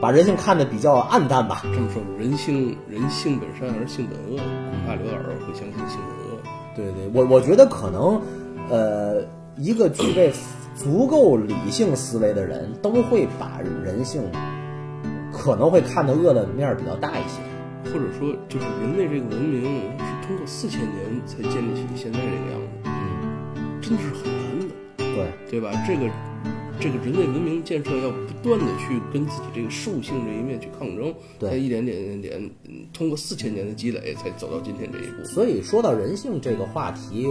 [0.00, 1.60] 把人性看的比较暗淡吧。
[1.64, 4.38] 这么说，人性人性本善而性本恶，
[4.70, 6.40] 恐怕刘老师会相信性本恶。
[6.74, 8.18] 对对，我我觉得可能，
[8.70, 9.22] 呃，
[9.58, 10.32] 一个具备
[10.74, 14.22] 足够理性思维的人，都会把人性
[15.30, 17.42] 可能会看的恶的面儿比较大一些。
[17.84, 19.62] 或者说，就是人类这个文明
[19.98, 24.37] 是通过四千年才建立起现在这个样子，嗯，真的是很
[25.18, 25.72] 对，对吧？
[25.86, 26.08] 这个
[26.80, 35.24] 这个人类文明建设要不断的去跟自己这个兽性这一面去抗争，对才一点点点点，嗯通过四千年的积累，才走到今天这一步。
[35.24, 37.26] 所以说到人性这个话题，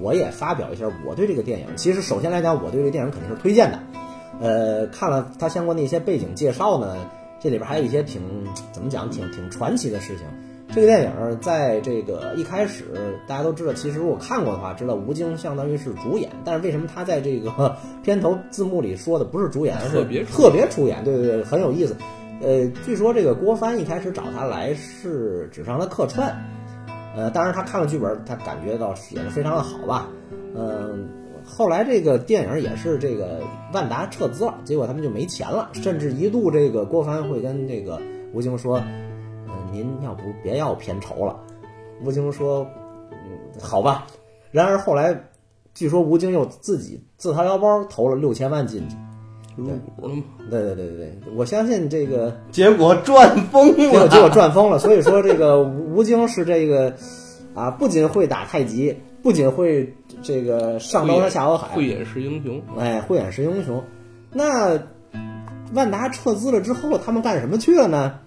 [0.00, 1.66] 我也发表一下我对这个电影。
[1.76, 3.80] 其实首先来讲，我对这个电影肯定是推荐的。
[4.40, 6.96] 呃，看了它相关的一些背景介绍呢，
[7.40, 8.20] 这里边还有一些挺
[8.72, 10.26] 怎么讲，挺挺传奇的事情。
[10.72, 12.84] 这个电影在这个一开始，
[13.26, 21.02] 大家都知道，其实如果看过的话，知道吴京相当于是主演，但是为什么他在这个 片头字幕里说的不是主演，而是特别出演特别出演？
[21.04, 21.96] 对对对，很有意思。
[22.40, 26.34] 呃，据说这个郭帆一开始找他来是只让他客串，
[27.16, 30.08] 呃，当然他看了剧本，他感觉到写的非常的好吧，
[30.54, 31.08] 嗯、
[31.44, 33.40] 后来这个电影也是这个
[33.74, 38.00] 万达撤资了，结果他们就没钱了，甚至一度这个郭帆会跟这个
[38.32, 39.09] 吴京说，呃，
[39.72, 41.38] 您要不别要片酬了，
[42.04, 42.66] 吴京说，
[43.10, 44.06] 嗯，好吧，
[44.50, 45.28] 然而后来
[45.74, 48.96] 据说吴京又自己自掏腰包投了六千万进去，
[49.56, 50.22] 入股了嘛？
[50.50, 54.78] 对对对对对，我相信这个 结果赚疯了，结果结果赚疯了。
[54.78, 56.94] 所以说这个吴吴京是这个
[57.54, 63.82] 啊，不仅会打太极，不仅会这个上刀山下火海，慧眼识英雄，哎，慧眼识英雄。
[64.32, 64.80] 那
[65.74, 68.18] 万达撤资了之后，他们干什么去了呢？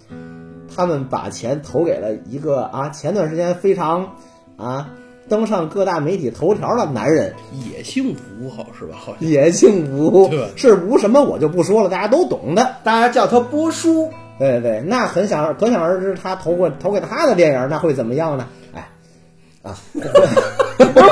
[0.75, 4.15] 他们把钱投给了一个啊，前段时间非常
[4.57, 4.89] 啊
[5.29, 7.33] 登上各大媒体头条的男人，
[7.71, 8.97] 也姓吴，好是吧？
[8.97, 12.75] 好像也姓吴对，是吴什么我就不说了，大家都懂的。
[12.83, 14.09] 大家叫他波叔。
[14.39, 18.47] 对对对，那很想可想而知，他投过投给他的电影，那会怎么样呢？
[18.73, 18.89] 哎，
[19.61, 20.09] 啊， 不是，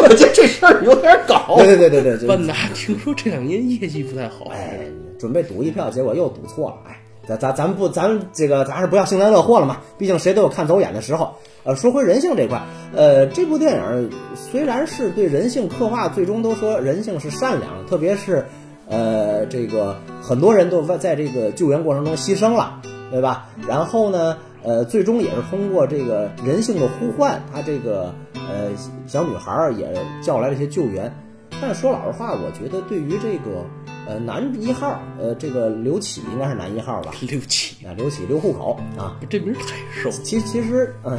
[0.04, 1.56] 我觉得这事儿有点搞。
[1.58, 4.80] 对对对对对，就万达听说这两年业绩不太好，哎，
[5.20, 6.78] 准备赌一票，结果又赌错了。
[6.90, 11.36] 哎，咱咱咱不，咱这个咱还是不要幸灾乐祸了嘛，毕竟谁都有看走眼的时候。
[11.64, 12.60] 呃，说回人性这块，
[12.96, 18.44] 呃，这部电影虽然是对人性刻画，最终都说人性是善良，特别是
[18.90, 22.82] 呃，这个很多人都在在这个救援过程中牺牲了，
[23.12, 23.46] 对吧？
[23.68, 28.70] 然后呢，呃，最终也是通过这个人性的呼唤，他这个呃
[29.06, 29.88] 小女孩也
[30.24, 31.14] 叫来了一些救援。
[31.62, 33.64] 但说老实话，我觉得对于这个
[34.08, 37.12] 呃男一号，呃这个刘启应该是男一号吧？
[37.30, 40.10] 刘启，啊，刘启刘户口啊，这名儿太瘦。
[40.10, 41.18] 其其实嗯，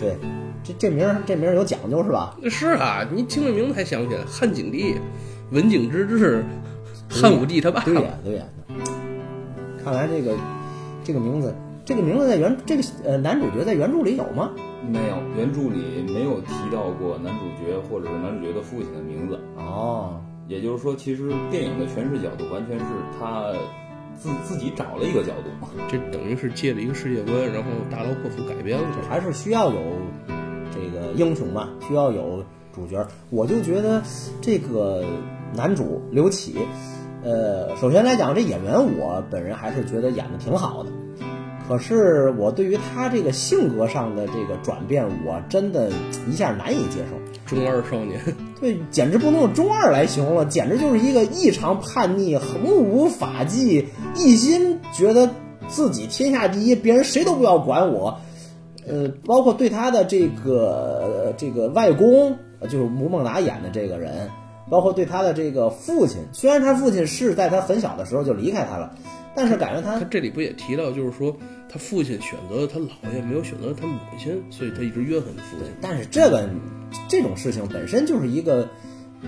[0.00, 0.16] 对，
[0.64, 2.36] 这这名儿这名儿有讲究是吧？
[2.50, 4.96] 是啊，你听这名字才想起来，汉景帝、
[5.50, 6.44] 文景之治、
[7.08, 8.44] 汉武帝他爸对呀对呀。
[9.84, 10.34] 看来这个
[11.04, 14.50] 这个名字，这个名字在原这个呃男主角在原著里有吗？
[14.88, 19.38] 没有，原著里没有提到过男主角或者是男主角的父亲的名字。
[19.56, 22.84] 哦，也就是说，其实电影的诠释角度完全是
[23.18, 23.52] 他
[24.18, 25.66] 自自己找了一个角度。
[25.88, 28.86] 这等于是借了一个世界观，然后大刀阔斧改编了。
[29.08, 29.80] 还是需要有
[30.72, 33.06] 这个英雄嘛，需要有主角。
[33.30, 34.02] 我就觉得
[34.40, 35.04] 这个
[35.54, 36.56] 男主刘启，
[37.24, 40.90] 呃，首先来讲，这演员我本人还是觉得演的挺好的。
[41.68, 45.90] 可是我对于他这个性格上的这个转变，我真的
[46.28, 47.16] 一下难以接受。
[47.44, 48.20] 中二少年，
[48.58, 55.28] 对，简直不能用中二来形容了，简直就是一个异常叛逆、目无法纪，一心觉得
[55.68, 58.18] 自己天下第一，别人谁都不要管我。
[58.88, 64.30] 呃，包括对他的这个这个外公，就是吴孟达演的这个人，
[64.70, 68.94] 包括对他的这个父亲，虽然他父亲是在他很小的时候就离开他了，
[69.36, 71.36] 但是感觉他他这里不也提到，就是说
[71.68, 75.66] 他父亲选择了他姥爷，没有选择他母亲，所以他一直怨恨父亲。
[75.80, 76.48] 但是这个
[77.06, 78.66] 这种事情本身就是一个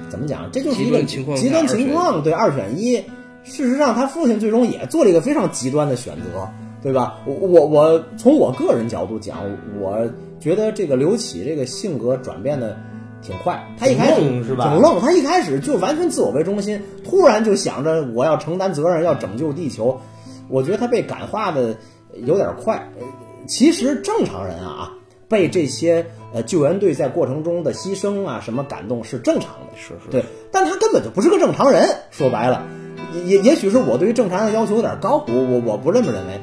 [0.09, 0.51] 怎么讲？
[0.51, 2.97] 这就是一个极端情况极端情况，对二选一。
[3.45, 6.49] 事实上，他父亲最终也做了一个非常极端的选择，
[6.83, 7.19] 对吧？
[7.25, 9.39] 我我我从我个人角度讲，
[9.81, 10.07] 我
[10.39, 12.77] 觉得这个刘启这个性格转变的
[13.23, 13.63] 挺快。
[13.79, 20.01] 他一开始挺愣是吧挺愣，他一开始就完全自我为中心，突然就想着我要承担责任，要拯救地球。
[20.49, 21.77] 我觉得他被感化的
[22.25, 22.77] 有点快。
[22.99, 23.07] 呃
[23.47, 24.93] 其实正常人啊，
[25.27, 26.05] 被这些
[26.35, 31.89] 呃救援队在过程中的牺牲啊什么感动是正常的，是是对，但他根本就不是个正常人。
[32.11, 32.67] 说白了，
[33.15, 36.39] 也也也许是我对于正常人的要求有点高，我我我不这么认为，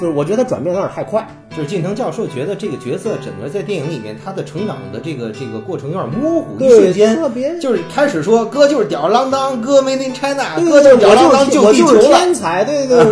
[0.00, 1.26] 就是我觉得他转变有点太快。
[1.56, 11.98] 就是近藤教授觉得这个角色整个在电影里面他的成长的这个这个过程有点模糊，瞬间特别就是开始说哥就是吊儿郎当，哥 Made in China，对哥就是吊儿郎当我就是。
[11.98, 13.04] 天才，对对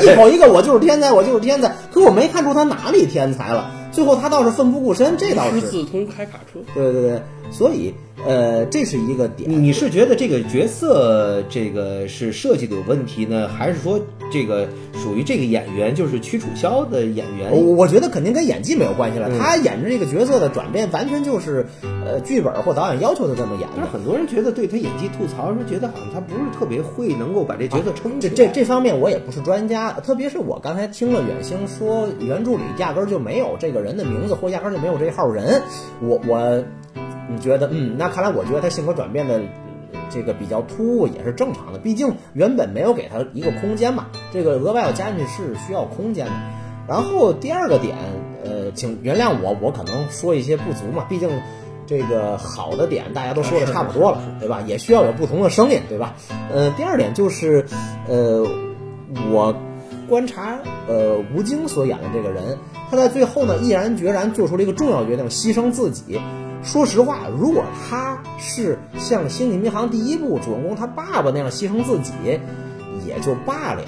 [0.00, 1.72] 对， 我一口一个我就是天才，我就是天才。
[1.92, 5.60] 可我没看出他哪里天才了，最后他倒是奋不顾身，这倒是。
[5.60, 7.94] 自通开卡车，对对对，所以
[8.26, 9.50] 呃，这是一个点。
[9.50, 17.50] 你你是觉得这个角色这个是设计的有问题呢，还是说这个属于这个演员就是屈楚萧的演员？
[17.50, 23.74] 我我觉得肯定跟演技没有关系了，他演着这个角色的转变完全就是，呃，剧本或导演要求的这么演的。
[23.76, 28.20] 但是很多人觉得对他演技吐槽，说觉得好像他不是特别会能够把这角色撑。
[28.20, 35.60] 这这这方面我也不是专家，特别是我刚才听了远星说原著里压根儿就没有这个人的名字，或压根儿就没有这号人，
[36.00, 36.62] 我我
[37.30, 39.38] 你觉得嗯，那看来我觉得他性格转变的。
[39.38, 39.48] 嗯
[40.10, 46.32] 这个比较突兀也是正常的，毕竟原本没有给他一个空间嘛，这个额外要加进去是需要空间的。
[46.86, 47.96] 然后第二个点，
[48.44, 51.30] 呃，请原谅我，我可能说一些不足嘛，毕竟
[51.86, 54.62] 这个好的点大家都说的差不多了，对吧？
[54.66, 56.14] 也需要有不同的声音，对吧？
[56.52, 57.64] 呃，第二点就是，
[58.06, 58.46] 呃，
[59.30, 59.54] 我
[60.10, 60.58] 观察
[60.88, 62.58] 呃吴京所演的这个人，
[62.90, 66.20] 他在最后呢毅然决然做出了一个重要决定，牺牲自己。
[66.62, 72.12] 说实话，如果他是像《星际迷航》第一部主人公他爸爸那样牺牲自己，
[73.06, 73.82] 也就罢了。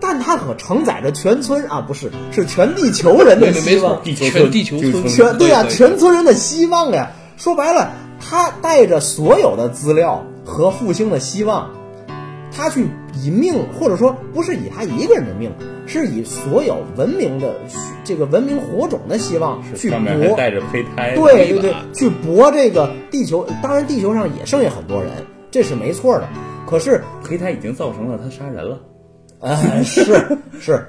[0.00, 7.10] 但他可承载着全村啊，不是，是全地球人的希望，，地球全地球村，全对呀、对全村人的希望呀。
[7.36, 11.70] 说白了，他带着所有的资料和复兴的希望，
[12.52, 15.52] 他去以命，或者说不是以他一个人的命，
[15.86, 17.54] 是以所有文明的
[18.04, 20.36] 这个文明火种的希望去搏。
[20.36, 23.46] 带着胚胎，对对对，去搏这个地球。
[23.62, 25.10] 当然，地球上也剩下很多人，
[25.50, 26.28] 这是没错的。
[26.66, 28.78] 可是胚胎已经造成了他杀人了。
[29.38, 30.04] 呃， 是
[30.58, 30.84] 是，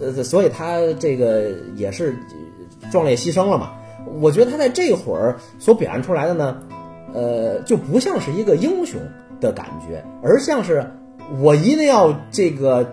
[0.00, 2.16] 呃，所以他这个也是
[2.90, 3.72] 壮烈牺牲了嘛。
[4.20, 6.56] 我觉得他在这会儿所表现出来的呢，
[7.12, 8.98] 呃，就不像是一个英雄
[9.40, 10.90] 的感觉，而像是
[11.40, 12.90] 我一定要这个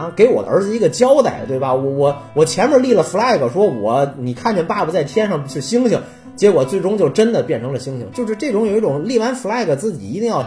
[0.00, 1.74] 啊，给我的儿子一个交代，对吧？
[1.74, 6.00] 我我我前面立了 flag，说我你看见爸爸在天上是星星，
[6.36, 10.40] 结果最终就真的变成了星星，就是这种有一种立完 flag 自己一定要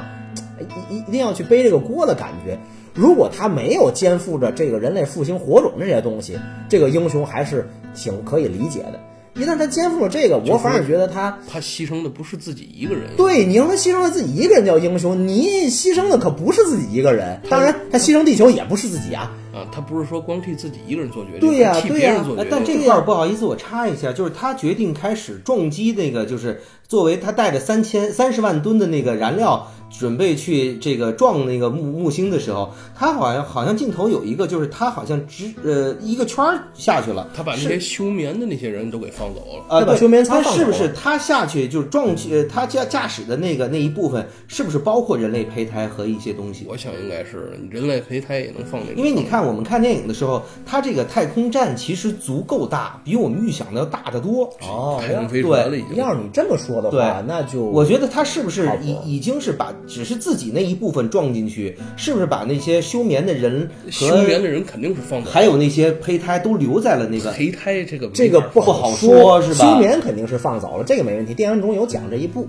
[0.89, 2.57] 一一一定要去背这个锅的感觉。
[2.95, 8.99] 如果他没有肩负着这个人类复兴火种这些东西，这个英雄还是挺可以理解的。
[9.35, 17.39] 一旦他肩负了这个，我反而觉得他他牺牲的不是自己一个人，对你让他牺牲了自己一个人叫英雄，你牺牲的可不是自己一个人。
[17.49, 19.31] 当然，他牺牲地球也不是自己啊。
[19.53, 22.43] 啊，他不是说光替自己一个人做决定，对呀他替对呀别人做决定。
[22.43, 29.67] 呃但这块儿不好意思，我插一下，就是他决定开始撞击那个，就是作为他带着三千三十万吨的那个燃料，
[29.99, 39.77] 准备去这个撞那个木木星的时候，他好像好像镜头有一个，就是他好像直呃一个圈儿下去了，他把那些休眠的那些人都给放走了。
[39.79, 46.65] 啊，把休眠舱但是不放走了是他下去就是撞去，呃他驾驾驶的那个那一部分，是不是包括人类胚胎和一些东西？
[46.67, 54.45] 我想应该是人类胚胎也能放那个，因为你看，我们看电影的时候，它这个太空站其实足够大，比我们预想的要大得多。
[54.61, 55.95] 哦太空飞船了已经。
[55.95, 67.31] 要是你这么说的话，那就我觉得他是不是已已经是把只是自己那一部分撞进去，是不是把那些休眠的人休眠的人肯定是放走了，还有那些胚胎都留在了那个？
[67.33, 71.33] 胚胎这个这个不好说说是吧休眠肯定是放走了，这个没问题。
[71.33, 72.47] 电影中有讲这一步，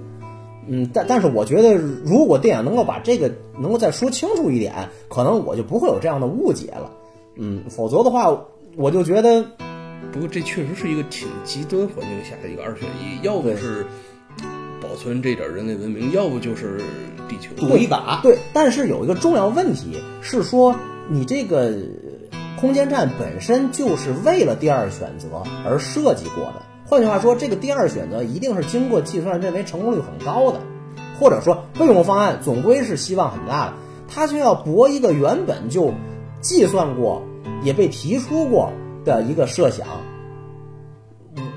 [0.66, 6.90] 嗯，但但是我觉得，如果电影能够把这个能够再说清楚一点，可能我就不会有这样的误解了。
[7.36, 8.46] 嗯，否则的话，
[8.76, 9.44] 我就觉得
[10.12, 13.84] 不过这确实是一个挺极端环境下的一个二选一，要不对是
[14.80, 16.78] 保存这点人类文明，要不就是
[17.28, 17.50] 地球。
[17.56, 20.74] 赌一把，对，但是有一个重要问题是说，
[21.08, 21.72] 你这个
[22.60, 26.62] 空间站本身就是为了第二选择而设计过的。
[26.86, 30.60] 换句话说，这个第二选择一定是经过计算，认为成功率很高的，
[31.18, 33.72] 或者说备用方案总归是希望很大的。
[34.08, 35.92] 他就要搏一个原本就
[36.40, 37.22] 计算过、
[37.62, 38.70] 也被提出过
[39.04, 39.86] 的一个设想。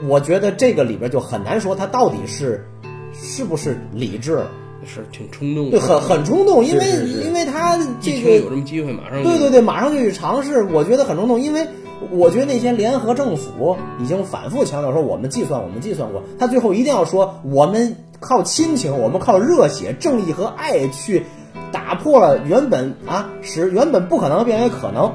[0.08, 2.66] 我觉得这个里边就很难说他到底是
[3.14, 4.52] 是不是理智了。
[4.86, 6.86] 是挺冲动的，对，很很冲动，因为
[7.26, 11.68] 因为他这个有个，这么机会，马上对对对，马上就去尝试，我觉得很冲动，因为
[12.12, 21.24] 我觉得那些联合政府已经反复强调说我们计算，我们计算过，他最后一定要说我们靠亲情，我们靠热血、正义和爱去
[21.72, 25.12] 打破了原本啊使原本不可能变为可能。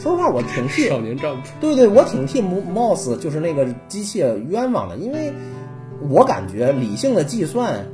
[0.00, 1.50] 说实话，我挺替少年丈夫。
[1.60, 4.18] 对对，我挺替 Moss 就是那个机器
[4.50, 5.32] 冤枉的，因为
[6.10, 7.86] 我感觉理性的计算，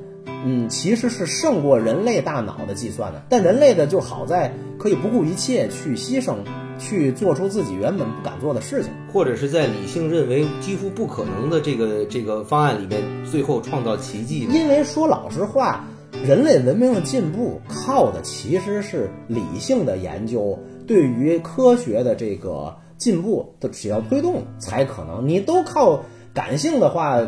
[0.44, 3.22] 嗯，其实是胜过人类大脑的计算的。
[3.28, 6.34] 但人类的就好在可以不顾一切去牺牲，
[6.80, 8.90] 去做出自己原本不敢做的事情。
[9.12, 14.48] 或者是在理性认为几乎不可能的这个这个方案里面，最后创造奇迹。
[14.50, 15.84] 因为说老实话，
[16.24, 25.28] 人类文明的进步靠的其实是理性的研究，对于科学的这个进步的只要推动才可能。
[25.28, 27.20] 你都靠感性的话，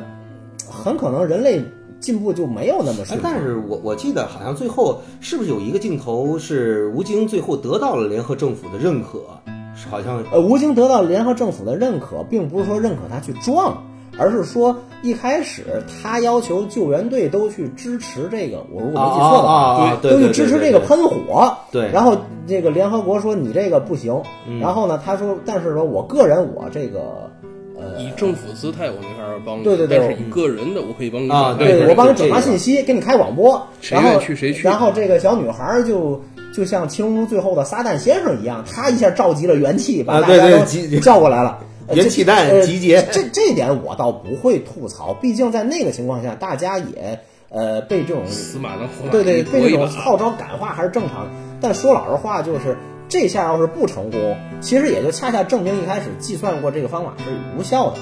[0.69, 1.61] 很可能人类
[1.99, 3.21] 进步就没有那么哎顺，畅。
[3.25, 9.52] 但是我我记得好像最后是不是有一个镜头是吴京最后得到了联合政府的认可，是
[9.91, 13.83] 好像呃，吴京得到联合政府的认可，并不是说认可他去撞，
[14.19, 21.55] 而是说一开始他要求救援队都去支持这个，我如果没记错的话，都去支持这个喷火。
[21.71, 22.17] 对然后
[22.47, 27.31] 这个联合国说你这个不行，嗯然后呢，他说，但是说我个人我这个
[27.77, 28.01] 呃。
[28.01, 36.21] 以政府姿态我没法帮你，对对对但是以个人的我可以帮你啊对对我帮你转发信息，给你开广播，谁然后愿去谁去然后这个小女孩就
[36.53, 41.59] 就像《七龙珠》最后的撒旦先生一样，他一下召集了元气，把大家都叫过来了。
[41.89, 51.31] 呃 元气弹这集结呃这这一点我倒不会吐槽，毕竟在那个情况下，大家也呃被这种死马当活马对对被这种号召感化还是正常的。
[51.61, 52.77] 但说老实话，就是
[53.09, 57.25] 这下要是不成功，其实也就恰恰证明一开始计算过这个方法是
[57.59, 57.97] 无效的。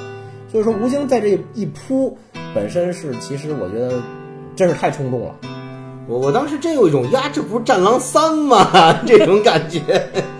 [0.53, 2.19] 所以说，吴京在这一扑
[2.55, 4.03] 本身是，其实我觉得
[4.57, 5.35] 真是太冲动了。
[6.11, 9.01] 我我当时真有一种呀，这不是《战狼三》吗？
[9.07, 9.81] 这种感觉。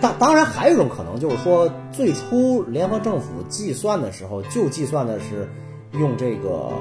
[0.01, 5.47] 当当然还有一种可能，就是说最初联合政府计算的时候，就计算的是
[5.93, 6.73] 用这个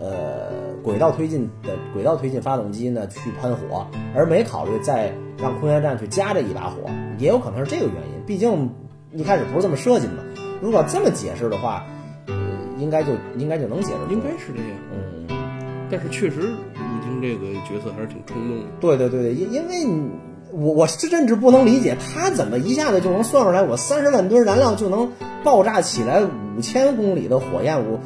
[0.00, 3.86] 呃轨道推进的轨道推进发动机呢去喷火，
[4.16, 8.24] 而没考虑再让空间站去加这一把火，也有可能是这个原因。
[8.26, 8.70] 毕竟
[9.12, 10.22] 一开始不是这么设计的嘛。
[10.62, 11.84] 如果这么解释的话，
[12.28, 12.34] 呃，
[12.78, 14.14] 应该就应该就能解释。
[14.14, 14.70] 应该是这样。
[14.94, 15.26] 嗯。
[15.92, 16.52] 但是确实，
[17.20, 18.66] 这个角色还是挺冲动的。
[18.80, 20.10] 对对对对，因因为你
[20.52, 25.10] 我我是甚至不能理解他怎么一下子就能算出来，我三十万吨燃料就能
[25.44, 28.00] 爆炸起来五千公里的火焰，我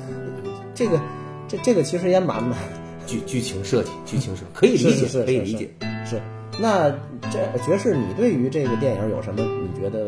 [0.75, 1.01] 这个
[1.49, 2.59] 这这个其实也蛮蛮
[3.07, 5.71] 剧剧情设计，剧情设计可以理解，可以理解。
[6.05, 6.21] 是。
[6.61, 6.89] 那
[7.33, 10.07] 这爵士，你对于这个电影有什么你觉得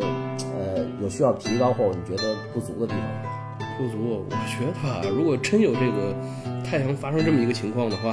[0.54, 3.68] 呃有需要提高或者你觉得不足的地方吗？
[3.76, 6.14] 不足，我觉得吧，如果真有这个
[6.68, 8.12] 太阳发生这么一个情况的话，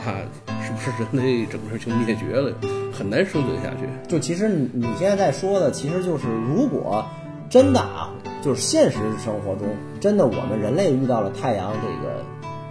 [0.62, 2.54] 是不是人类整个就灭绝了，
[2.92, 3.88] 很难生存下去？
[4.08, 7.04] 就其实你你现在在说的，其实就是如果
[7.50, 8.12] 真的啊，
[8.44, 9.68] 就是现实生活中
[10.00, 12.24] 真的我们人类遇到了太阳这个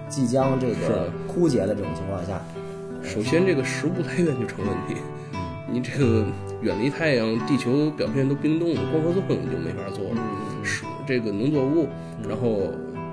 [0.08, 2.40] 即将这个枯竭的这种情况下，
[3.02, 5.00] 首先，这个食物来源就成问题。
[5.70, 6.24] 你这个
[6.60, 10.20] 远离太阳，地球表面都冰冻了，光合作用就没法做了。
[10.62, 11.88] 是这个农作物，
[12.28, 12.70] 然后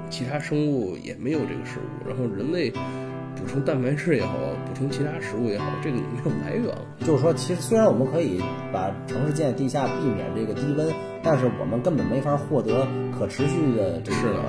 [0.09, 4.33] 其他生物也没有这个食物，然后人类补充蛋白质也好，
[4.65, 6.85] 补充其他食物也好，这个你没有来源了。
[6.99, 8.41] 就是说，其实虽然我们可以
[8.73, 10.91] 把城市建在地下，避免这个低温，
[11.23, 12.85] 但是我们根本没法获得
[13.17, 14.39] 可持续的这个是的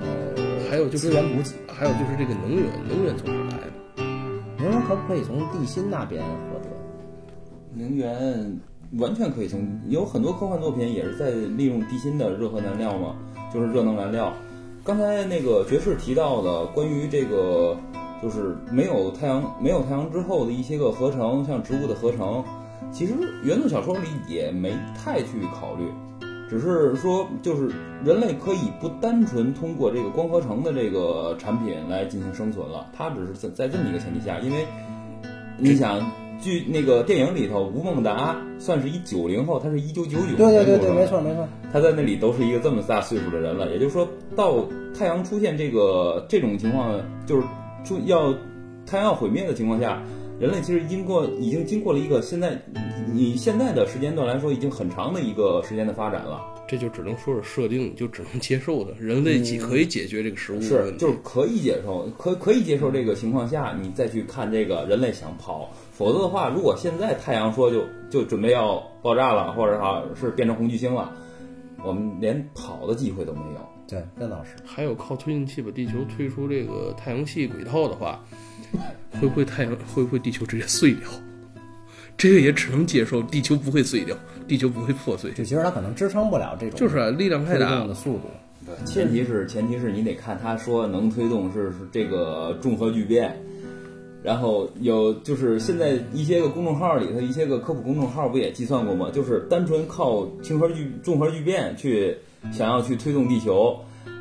[0.00, 1.50] 呃还有就是资源补给。
[1.72, 4.64] 还有就是这个能源，能源从哪儿来的？
[4.64, 6.70] 能源可不可以从地心那边获得？
[7.74, 8.58] 能源
[8.98, 13.14] 完全可以从有很多科幻作品也是在利用地心的热核燃料嘛，
[13.52, 14.32] 就是热能燃料。
[14.86, 17.76] 刚才那个爵士提到的关于这个，
[18.22, 22.44] 就是没有太阳没有太阳之后的一些个合成，像植物的合成，
[22.92, 25.90] 其实原著小说里也没太去考虑，
[26.48, 27.68] 只是说就是
[28.04, 34.64] 人类可以不单纯通过这个光合成的这个产品来进行生存了，它只是在在这么一个前提下，因为
[35.58, 36.00] 你想。
[36.46, 41.46] 据那个电影里头，吴孟达算是一九零后，他是一九九九对对对对，没错没错。
[41.72, 44.64] 他在那里都是一个这么大岁数的人了，也就是说到
[44.96, 47.42] 太阳出现这个这种情况，就是
[47.84, 48.32] 出要
[48.86, 50.00] 太阳要毁灭的情况下，
[50.38, 52.60] 人类其实经过已经经过了一个现在
[53.14, 56.42] 以现在的时间段来说，已经很长的一个时间的发展了。
[56.68, 58.92] 这就只能说是设定，就只能接受的。
[58.98, 71.10] 人类既可以解决这个食物的是就是可以接受，可可以接受这个情况下，你再去看这个人类想跑，否则的话，如果现在太阳说就就准备要爆炸了，或者哈是变成红巨星了，
[71.82, 73.75] 我们连跑的机会都没有。
[73.88, 74.50] 对，那倒是。
[74.64, 78.24] 还有靠推进器把地球推出这个太阳系轨道的话，
[79.20, 81.08] 会不会太阳会不会地球直接碎掉？
[82.16, 84.16] 这个也只能接受，地球不会碎掉，
[84.48, 88.22] 地球不会破碎，就其实它可能支撑不了这种就是啊，力量太大的速度。
[88.64, 93.36] 对前提是前提是你得看他说能推动是是这个重核聚变，
[94.22, 99.08] 然后有就是现在一些个公众号里头一些个科普公众号不也计算过吗？
[99.12, 102.16] 就是单纯靠氢核聚重核聚变去
[102.52, 103.76] 想要去推动地球，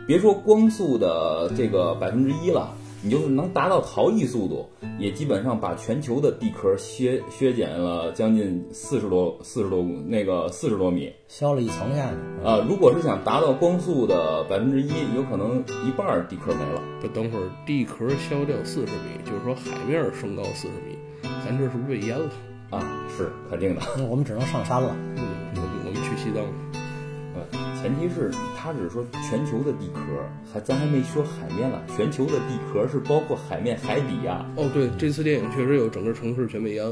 [0.08, 4.68] 别说光速的这个百分之一了，你就是能达到逃逸速度，
[5.00, 11.12] 也基本上把全球的地壳削削减了将近四十多四十多那个四十多米。
[11.28, 12.46] 削了一层下去。
[12.46, 16.82] 啊，如果是想达到光速的百分之一，有可能一半儿地壳没了。
[17.02, 20.98] 不，等会儿地壳削掉四十米，就是说海面升高四十米，
[21.46, 22.30] 咱这是不是被淹了？
[22.72, 22.82] 啊，
[23.16, 23.82] 是肯定的。
[23.98, 24.96] 那我们只能上山了。
[25.16, 25.24] 嗯，
[25.56, 26.50] 我们我们去西藏，呃，
[27.86, 30.02] 前提是他只是说全球的地壳，
[30.52, 31.80] 还咱还没说海面了。
[31.96, 36.84] 全球的地壳是包括海面、海底呀、哦，对，这次电影确实有整个城市全被压，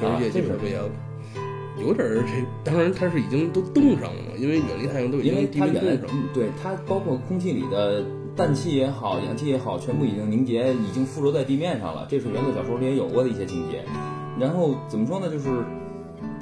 [0.00, 0.80] 全世界基本上被压。
[1.78, 6.18] 有点儿这，当然它是已经都冻上了嘛，因为远离太阳都已因为经地它原来面冻上。
[6.18, 8.02] 嗯对它包括空气里的
[8.34, 12.06] 氮气也好、氧气也好，全部已经凝结，已经附着在地面上了。
[12.08, 13.84] 这是原作小说里也有过的一些情节。
[14.40, 15.28] 然后怎么说呢？
[15.28, 15.50] 就是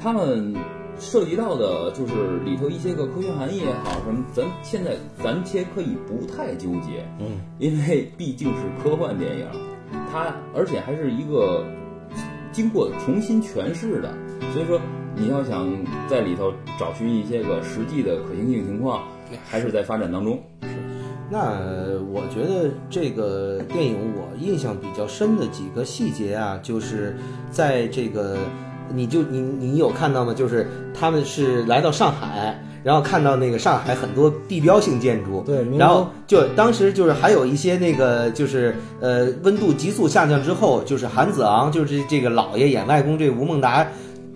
[0.00, 0.54] 他们
[0.99, 9.47] 涉及到的，就是里头一些个科学含义也好，什么，咱现在咱先可以不太纠结，嗯，因为毕竟是科幻电影，
[10.11, 11.64] 它而且还是一个
[12.53, 14.14] 经过重新诠释的，
[14.53, 14.80] 所以说
[15.14, 15.68] 你要想
[16.09, 19.03] 在里头找寻一些个实际的可行性情况，
[19.44, 20.42] 还是在发展当中。
[20.62, 20.68] 是
[21.28, 27.16] 那我觉得这个电影我印象比较深的几个细节啊，就是
[27.51, 28.38] 在这个，
[28.95, 30.34] 你就你你有看到吗？
[30.34, 43.87] 就是他们是来到上海，然后看到那个上海很多地标性建筑，对然后就当时就是还有一些那个就是呃温度急速下降之后，就是韩子昂就是这个老爷演外公这个吴孟达。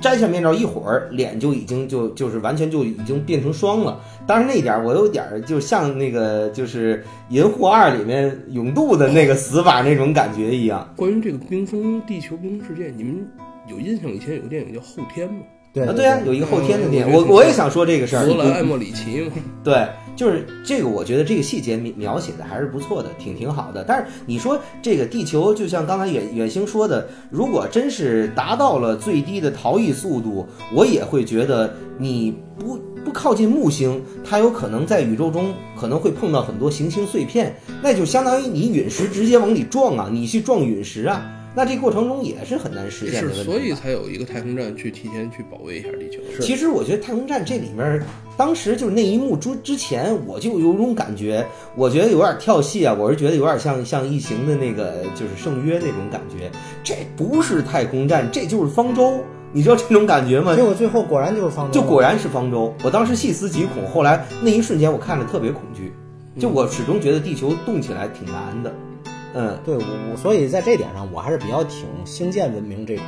[0.01, 4.01] 摘下面罩一会儿，脸就已经就就是完全就已经变成霜了。
[4.27, 10.91] 当然那一点儿我有点儿就像那个就是《银护二》里面永渡的那个死法那种感觉一样。
[10.97, 13.29] 关于这个冰封地球冰封事件，你们
[13.71, 14.11] 有印象？
[14.11, 15.39] 以前有个电影叫《后天》吗？
[15.73, 18.27] 对啊，对啊、有一个后天的电影，嗯我我我也想说这个事儿。
[18.27, 19.31] 罗兰·艾莫里奇嘛，
[19.63, 23.85] 对，就是这个，我觉得这个细节描描写的还是不错的，挺挺好的。
[23.87, 30.45] 但是你说这个地球，就像刚才远远星说的，如果真是达到了最低的逃逸速度，
[30.75, 41.25] 我也会觉得你不不靠近木星，它有可能在宇宙中可能会碰到很多行星碎片，那就相当于你陨石直接往里撞啊，你去撞陨石啊，
[41.55, 43.45] 那这过程中也是很难实现的是，问题。
[43.45, 46.21] 所以才有一个太空站去提前去保卫一下地球。
[46.41, 48.03] 其实我觉得太空站这里面，
[48.37, 51.45] 当时就是那一幕之之前，我就有种感觉，
[51.77, 56.51] 我觉得有点跳戏啊，我是觉得有点像像异形的那个就是圣约那种感觉，
[56.85, 59.21] 这不是太空站，这就是方舟，
[59.53, 60.63] 你知道这种感觉吗结？
[60.63, 65.93] 果最后果然就是方舟，就果然是方舟，我当时细思极恐，后来那一瞬间我看着特别恐惧，
[66.39, 68.90] 就我始终觉得地球动起来挺难的，嗯。
[69.35, 73.05] 嗯对我我所以在这点上，我还是比较挺星舰文明这块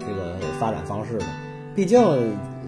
[0.00, 1.24] 这个发展方式的。
[1.74, 2.02] 毕竟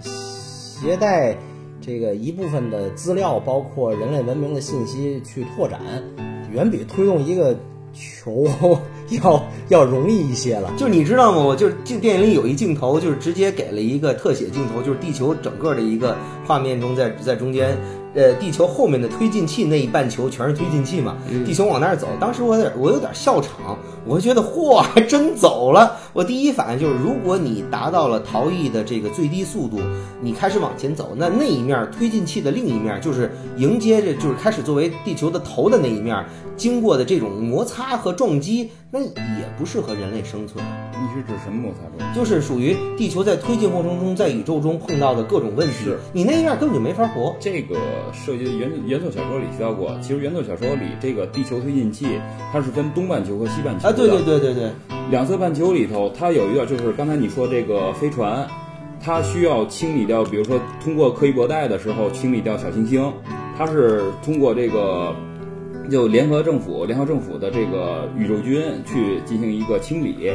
[0.01, 1.37] 携带
[1.81, 5.81] 这个一部分的资料，包括人类文明的信息去拓展，
[6.53, 7.57] 远比推动一个
[7.93, 8.47] 球
[9.23, 10.73] 要要容易一些了。
[10.77, 11.43] 就你知道吗？
[11.43, 17.77] 我就是这电影里有一镜头，就是直接给了一个特写镜头，就是地球整个的一个画面中在在中间，
[18.15, 22.09] 呃，地球后面的推进器那一半球全是推进器嘛，地球往那儿走。
[22.21, 25.97] 当时我有点我有点笑场，我觉得嚯， 还真走了。
[26.13, 29.81] 我第一反应就是，如果你达到了逃逸的这个最低速度，
[30.21, 36.23] 你开始往前走，那那一面推进器的另一面就是迎接着就是开始作为地球的头的那一面，
[36.57, 40.63] 经过的这种摩擦和撞击，那也不适合人类生存。
[40.93, 42.15] 你是指什么摩擦中？
[42.15, 47.35] 就是属于地球在推进过程中，在宇宙中碰到的各种问题是，你那一面根本就没法活。
[47.41, 47.75] 这个
[48.13, 52.07] 涉及原原作小说里提到过，其实原作小说里这个地球推进器
[52.53, 54.71] 它是分东半球和西半球啊，对对对对对，
[55.11, 58.47] 两侧半球里头，它有一个就是刚才你说这个飞船，
[59.01, 63.13] 它需要清理掉，比如说通过柯伊伯带的时候清理掉小行星，
[63.57, 65.15] 它是通过这个
[65.91, 70.31] 就联合政府、联合政府的这个宇宙军去进行一个清理，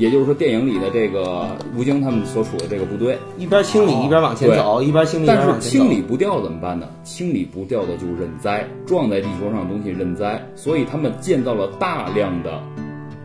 [0.00, 3.18] 也就是说电影里的这个吴京他们所处的这个部队。
[3.36, 5.78] 一边清理一边往前走，一边清理一但是边往前走。
[5.78, 6.88] 清理不掉怎么办呢？
[7.04, 12.62] 清理不掉的就认栽，撞在地球上的东西认栽，所以他们建造了大量的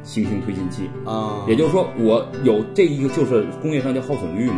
[0.04, 0.90] 行星推进器。
[1.06, 4.58] 啊，也就是说，我有这一个就是工业上叫耗损率嘛，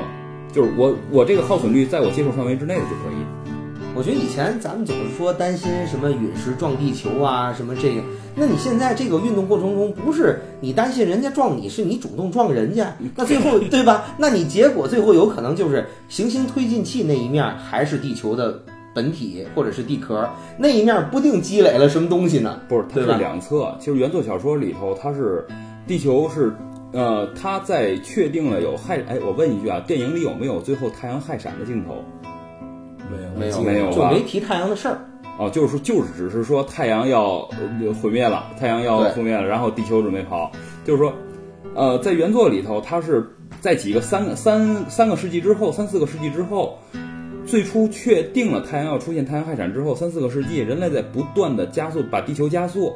[0.51, 3.47] 就是我我这个耗损率在我接受范围之内的就可以。
[3.95, 8.01] 我觉得以前咱们总是说担心什么陨石撞地球啊，什么这个，
[8.39, 14.05] 那你现在这个运动过程中，不是你担心人家撞你，是你主动撞人家， 那最后对吧？
[14.17, 18.61] 那你结果最后有可能就是行星推进器那一面还是地球的
[18.93, 22.59] 本体或者是地壳，那一面不定积累了什么东西呢？
[22.69, 23.75] 不是，它是两侧。
[23.79, 25.45] 其实原作小说里头，它是
[25.87, 26.53] 地球是
[26.93, 28.97] 呃，它在确定了有害。
[29.09, 32.03] 哎，我问一句啊，电影里有没有最后太阳氦闪的镜头？
[33.09, 34.99] 没有没有没有就没提太阳的事儿。
[35.37, 40.51] 哦，就是说，就是只是说太阳要呃毁灭了，太阳要对毁灭了，然后地球准备跑。
[40.83, 41.13] 就是说，
[41.75, 43.23] 呃，在原作里头，它是
[43.61, 46.79] 在几个三个三三个世纪之后，三四个世纪之后，
[47.45, 52.93] 最初确定了太阳要出现太阳氦闪之后，三四个世纪，人类在不断的加速，把地球加速。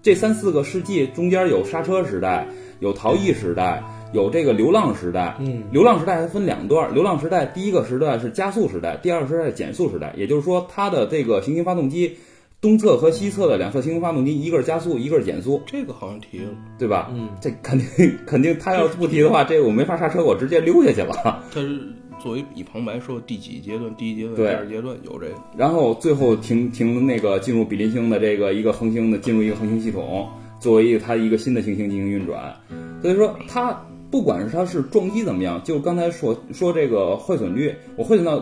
[0.00, 2.46] 这三四个世纪中间有刹车时代，
[2.80, 3.82] 有逃逸时代，
[4.12, 12.16] 有这个流浪时代，嗯，流浪时代还分两段，流浪时代第一个时代是加速时代，第二个时代是减速时代，也就是说它的这个行星发动机
[12.60, 17.10] 东侧和西侧的两侧行星发动机，一个是加速，一个是减速，这个好像提了，对吧？
[17.12, 21.42] 嗯，这肯定肯定，他要是不提的话， 这个我没法刹车，我直接溜下去了。
[21.52, 21.80] 他是
[22.22, 25.34] 作为以旁白说第几阶段，第一阶段、第二阶段有这个。
[25.56, 30.28] 然后最后停停那个进入比邻星的这个一个恒星的进入一个恒星系统，
[30.60, 32.54] 作为一个它一个新的行星进行运转。
[33.02, 38.36] 所以说它不管是它是撞击怎么样，就刚才说说这个坏损率，我坏损到。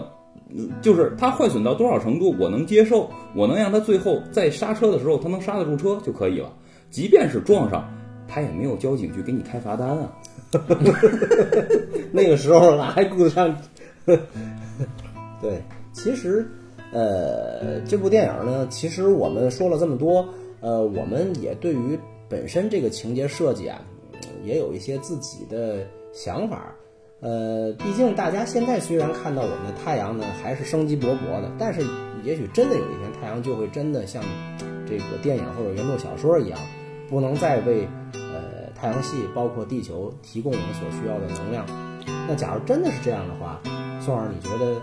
[0.52, 6.52] 嗯就是它坏损到多少程度，我能接受，我能让它最后在刹车的时候，它能刹得住车就可以了。
[6.90, 7.88] 即便是撞上，
[8.26, 10.12] 它也没有交警去给你开罚单啊。
[12.10, 13.56] 那个时候哪还顾得上？
[15.40, 15.62] 对，
[15.92, 16.44] 其实，
[16.92, 20.28] 呃，这部电影呢，其实我们说了这么多，
[20.60, 21.96] 呃，我们也对于
[22.28, 23.89] 本身这个情节设计啊，嗯
[24.42, 26.74] 也有一些自己的想法。
[27.20, 31.82] 呃，毕竟大家现在虽然看到我们的太阳呢还是生机勃勃的，但是
[32.24, 34.22] 也许真的有一天太阳就会真的像
[34.88, 36.58] 这个电影或者原著小说一样，
[37.10, 41.66] 不能再为呃太阳系包括地球提供我们所需要的能量。
[42.26, 43.60] 那假如真的是这样的话，
[44.00, 44.80] 宋儿，你觉得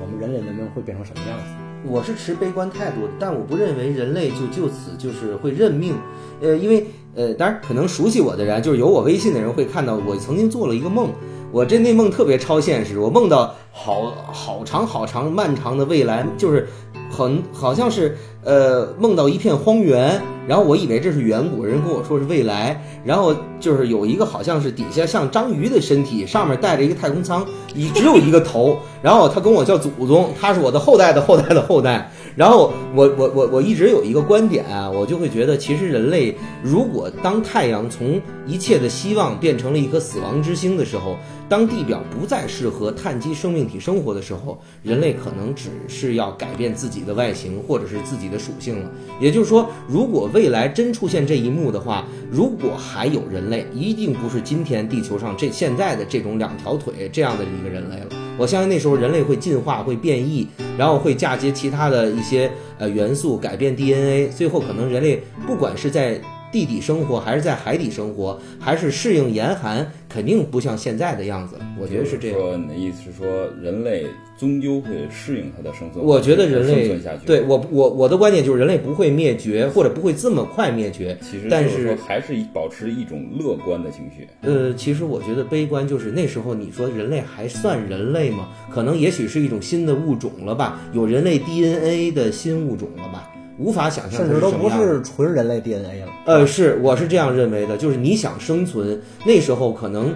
[0.00, 1.63] 我们人类文明会变成什么样子？
[1.86, 5.94] 我是持悲观态度的，但我不认为人类就就此就是会认命，
[6.40, 11.10] 呃，因为呃，当然可能熟悉我的人，就是有我微信的人会看到我曾经做了一个梦，
[11.52, 16.66] 我这那梦特别超现实，我梦到好好长好长漫长的未来，就是
[17.14, 41.16] 很好像是呃梦到一片荒原，然后我以为这是远古，人跟我说是未来，然后就是有一个好像是底下像章鱼的身体，上面带着一个太空舱，一只有一个头， 然后他跟我叫祖宗，他是我的后代的后代的后代，然后我我我我一直有一个观点啊，我就会觉得其实人类如果当太阳从一切的希望变成了一颗死亡之星的时候，
[41.54, 48.90] 当地表不再适合碳基生命体生活的时候，人类可能只是要改变自己的外形或者是自己的属性了。
[49.20, 58.06] 也就是说，如果未来真出现这一幕的话，如果还有人类，一定不是今天地球上这现在的这种两条腿这样的一个人类了。
[58.36, 66.20] 我相信那时候人类会进化、会变异，然后会嫁接其他的一些呃元素，改变 DNA，最后可能人类不管是在
[66.54, 71.56] 地底生活，还是在海底生活，还是适应严寒，肯定不像现在的样子。
[71.76, 72.38] 我觉得是这样。
[72.38, 73.26] 说你的意思是说，
[73.60, 74.06] 人类
[74.38, 77.26] 终究会适应它的生存，我觉得人类生存下去。
[77.26, 81.18] 对我我我的观点就是人类不会灭绝，或者不会这么快灭绝。
[81.20, 84.28] 其实但就是还是保持一种乐观的情绪。
[84.42, 88.50] 呃，其实我觉得悲观就是那时候你说人类还算人类吗？
[88.70, 93.28] 可能也许是一种新的物种了吧，有人类 DNA 的新物种了吧，
[93.58, 96.12] 无法想象甚至都不是纯人类 DNA 了。
[96.26, 100.12] 呃，是，我是这样认为的，就是你想生存，那时候可能，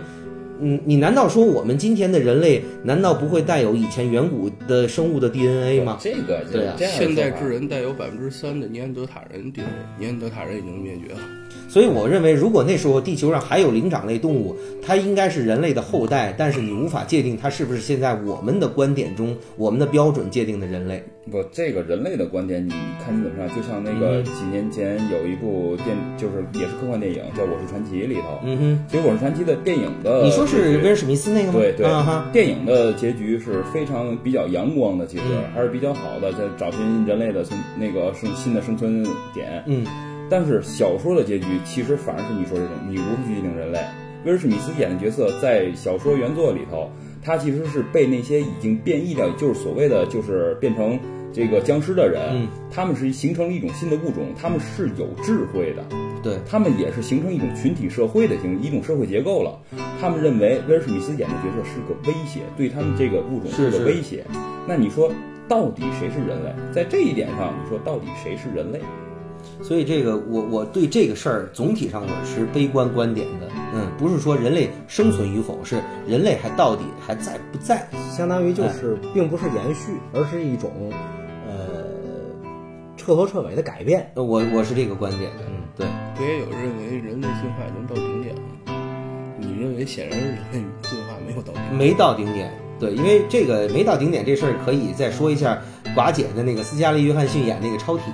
[0.61, 5.99] 嗯，你难道说我们今天的人类难道不会带有以前远古的生物的 DNA 吗？
[6.01, 11.21] 这个对啊这样的现代智人带有百分之三的尼安德塔人 DNA，尼安德塔人已经灭绝了。
[11.69, 21.05] 所以我认为，如果那时候地球上还有灵长类动物，它应该是人类的后代，但是你无法界定它是不是现在我们的观点中我们的标准界定的人类。
[21.31, 22.73] 不，这个人类的观点，你
[23.05, 23.55] 看你怎么上？
[23.55, 28.41] 就像那个嗯几年前有一部电，就是也是科幻电影，叫《我是传奇》里头。
[28.43, 31.59] 嗯哼，其实《我是传奇》的电影的，你说是威尔史密斯那个吗？
[31.59, 31.87] 对对
[32.33, 39.05] 电影的结局是非常比较阳光的，其实嗯还是比较好的，在找寻人类的存那个生新的生存
[39.35, 39.63] 点。
[39.67, 39.85] 嗯，
[40.31, 43.81] 但是小说的结局其实反而是你说这种，你如何去界定人类？
[44.25, 46.91] 威尔史密斯演的角色在小说原作里头，
[47.23, 50.99] 他其实是被那些已经变异掉，就是所谓的就是变成
[51.33, 55.85] 这个僵尸的人，嗯他们是形成了一种新的物种，他们是有智慧的，
[56.23, 59.59] 对，他们也是形成一种群体社会的形一种社会结构了。
[60.01, 64.25] 他们认为威尔史密斯演的角色是个威胁，对他们这个物种是是个威胁。
[64.67, 65.11] 那你说，
[65.49, 66.53] 到底谁是人类？
[66.73, 68.81] 在这一点上，你说到底谁是人类？
[69.61, 73.49] 所以这个我我对这个事儿总体上我持悲观观点的。
[73.75, 77.87] 嗯，不是说人类生存与否，是人类还到底还在不在？
[78.17, 80.91] 相当于就是并不是延续，而是一种
[81.47, 81.85] 呃
[82.97, 84.11] 彻头彻尾的改变。
[84.15, 85.45] 呃我我是这个观点的。
[85.49, 85.87] 嗯，对。
[86.17, 88.41] 不也有认为人类进化已经到顶点了？
[89.39, 91.75] 你认为显然人类进化没有到顶点。
[91.75, 92.51] 没到顶点。
[92.81, 95.61] 对，因为这个没到顶点这事儿，可以再说一下
[95.95, 98.05] 寡姐的那个斯嘉丽·约翰逊演那个超体。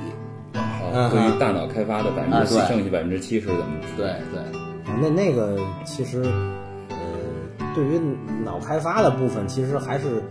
[1.11, 3.65] 对于大脑开发的百分之剩下百分之七十怎么？
[3.97, 4.41] 对对，
[4.91, 6.23] 啊那那个其实
[6.91, 6.97] 呃
[7.75, 7.99] 对于
[8.45, 10.23] 脑开发的部分，其实还是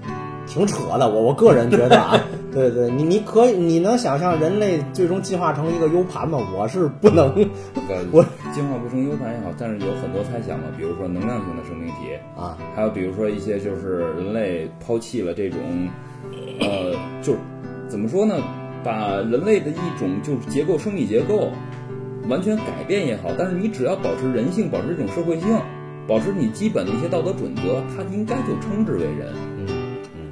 [0.48, 1.10] 挺扯的。
[1.10, 2.20] 我我个人觉得啊，
[2.54, 6.40] 对对，你你可以你能想象人类最终进化成一个 U 盘吗？
[6.56, 7.34] 我是不能。
[8.12, 15.60] 我进化不成 U 盘也好，但是有很多猜想嘛，比如说能量型的生命体啊，还有比如说一些就是人类抛弃了这种，
[16.62, 17.40] 呃，就是
[17.90, 18.36] 怎么说呢，
[18.84, 21.52] 把人类的一种就是结构生理结构
[22.28, 25.50] 完全改变也好，但是你只要保持人性，保持这种社会性，
[26.08, 29.34] 保持你基本的一些道德准则，它应该就称之为人。
[29.58, 29.68] 嗯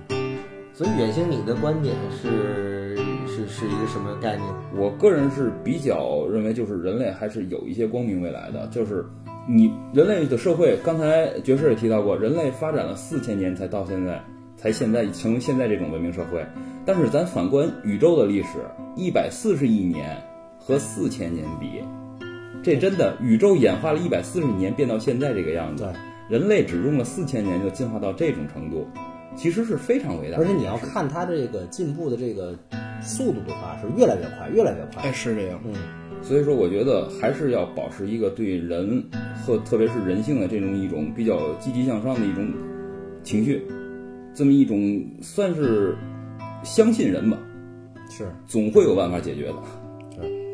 [0.09, 0.37] 嗯。
[0.73, 2.95] 所以远星，你的观点是
[3.27, 4.47] 是是一个什么概念？
[4.75, 8.65] 我个人是比较认为，就是人类还是有一些光明未来的。
[8.67, 9.05] 就是
[9.47, 14.23] 你人类的社会，刚才爵士也提到过，人类发展了四千年才到现在，
[14.61, 16.45] 才现在成为现在这种文明社会。
[16.85, 18.59] 但是咱反观宇宙的历史，
[18.95, 20.15] 一百四十亿年。
[20.63, 21.81] 和四千年比，
[22.61, 25.91] 这真的宇宙演化了一百四十年变到现在这个样子，
[26.29, 28.87] 人类只用了四千年就进化到这种程度，
[29.35, 30.37] 其实是非常伟大。
[30.37, 32.55] 而且你要看它这个进步的这个
[33.01, 35.01] 速度的话，是越来越快，越来越快。
[35.01, 35.59] 哎，是这样。
[35.65, 35.73] 嗯，
[36.21, 39.03] 所以说我觉得还是要保持一个对人
[39.43, 42.53] 和特别是人性的这种一种比较积极向上的一种
[43.23, 43.65] 情绪，
[44.33, 45.97] 这么一种算是
[46.63, 47.37] 相信人吧，
[48.09, 49.55] 是总会有办法解决的。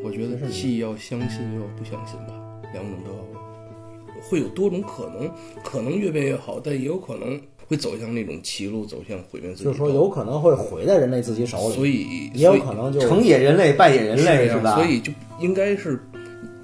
[0.04, 2.34] 我觉得是既要相信又要不相信吧，
[2.72, 5.30] 两种都要，会有多种可能，
[5.64, 9.64] 可能越变越好，但也有可能会走向那种歧路，走向毁灭自己。
[9.66, 14.76] 就是说，有可能会毁在人类自己手里，所以也有可能就成也人类，败也人类，是吧？
[14.76, 15.12] 所以就
[15.42, 16.00] 应该是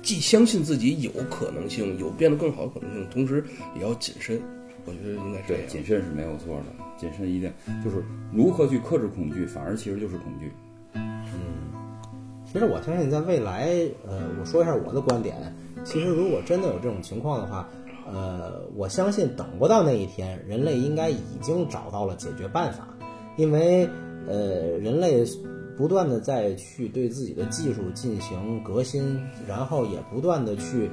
[0.01, 3.43] 既相信自己有可能性，有变得更好的可能性，同时
[3.75, 4.39] 也要谨慎。
[4.85, 6.65] 我觉得应该是对，谨慎是没有错的，
[6.97, 7.51] 谨慎一定
[7.83, 10.51] 就是如何去克制恐惧，反而其实就是恐惧。
[10.93, 11.01] 嗯
[12.45, 13.71] 其实我相信，在未来，
[14.05, 15.35] 呃，我说一下我的观点。
[15.83, 17.67] 其实，如果真的有这种情况的话，
[18.05, 22.87] 呃，我相信等不到那一天，人类应该已经找到了解决办法。
[23.37, 23.89] 因为，
[24.27, 25.23] 呃，人类
[25.75, 30.91] 不断的在去对自己的技术进行革新，然后也不断的去，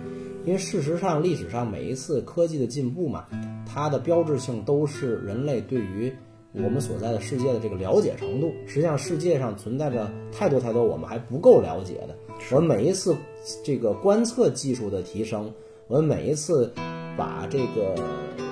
[0.51, 3.25] 因为事实上，历史上每一次科技的进步嘛，
[3.65, 6.13] 它的标志性都是人类对于。
[6.53, 12.17] 我们所在的世界的这个了解程度，实际上世界上存在着太多太多我们还不够了解的。
[12.51, 13.17] 我们每一次
[13.65, 15.55] 这个观测技术的提升，
[15.87, 16.73] 我们每一次
[17.17, 17.95] 把这个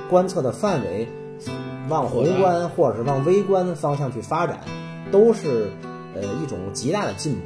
[0.08, 1.08] 观测的范围
[1.88, 4.60] 往宏观或者是往微观方向去发展，
[5.10, 5.68] 都是
[6.14, 7.40] 呃一种极大的进步。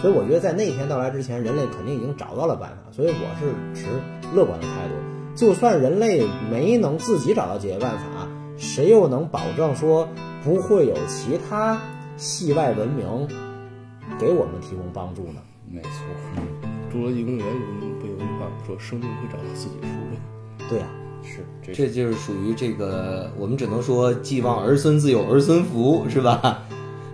[0.00, 2.92] 所以我觉得在那天到来之前，人类肯定已经找到了办法。
[2.92, 3.86] 所以我是持
[4.34, 4.94] 乐观的态度。
[5.34, 8.28] 就算人类没能自己找到解决办法。
[8.56, 10.08] 谁又能保证说
[10.42, 11.80] 不会有其他
[12.16, 13.06] 系外文明
[14.18, 15.40] 给我们提供帮助呢？
[15.70, 15.90] 没错，
[16.92, 20.16] 《侏罗纪公园》里面不有一句话说：“生命会找到自己出路。”
[20.68, 20.86] 对呀，
[21.22, 26.66] 是，这就是属于这个，我们只能说寄望儿孙自有儿孙福，是吧？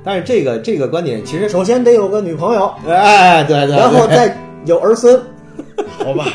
[0.04, 4.36] 但是这个这个观点，其实首先得有个女朋友，哎，对对，然后再
[4.66, 5.20] 有儿孙，
[5.98, 6.26] 好吧。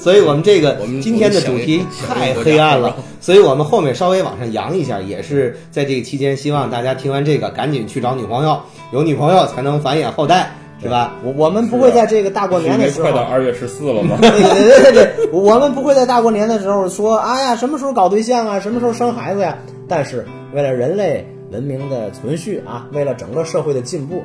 [0.00, 8.58] 所以我们这个今天的主题太黑暗了，所以我们后面稍微往上扬一下，也是在这个期间，希望大家听完这个赶紧去找女朋友，
[8.92, 10.50] 有女朋友才能繁衍后代，
[10.82, 11.12] 是吧？
[11.22, 14.16] 我我们不会在这个大过年的时候，快到二月十四了吗？
[14.22, 19.56] 对对对对，我们不会在大过年的时候说，哎呀，什么时候搞对象啊，什么时候生孩子呀？
[19.86, 24.24] 但是为了人类文明的存续啊，为了整个社会的进步。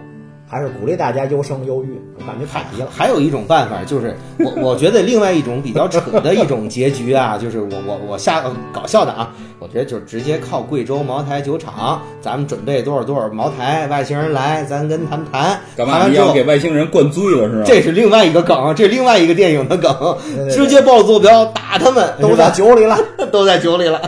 [0.50, 2.88] 还是鼓励大家优生优育，我感觉太低了。
[2.90, 15.60] 还有一种办法，就是我 我觉得另外一种比较扯的一种结局啊， 就是我我我下搞笑的啊，我觉得就是直接靠贵州茅台酒厂，咱们准备多少多少茅台，外星人来，咱跟他们谈。
[15.76, 16.08] 干嘛？
[16.08, 17.64] 你要给外星人灌醉了是吧？
[17.68, 20.18] 这是另外一个梗，这是另外一个电影的梗，
[20.50, 22.98] 直接报坐标打他们，都在酒里了，
[23.34, 24.00] 都在酒里了。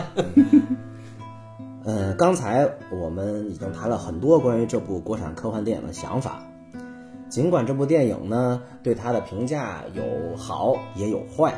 [1.82, 6.46] 呃，刚才我们已经谈了很多关于这部国产科幻电影的想法。
[7.30, 11.54] 尽管这部电影呢对它的评价有好也有坏，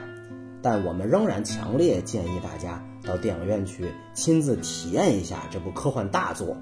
[0.63, 6.57] 但我们仍然强烈建议大家到电影院去亲自体验一下这部科幻大作，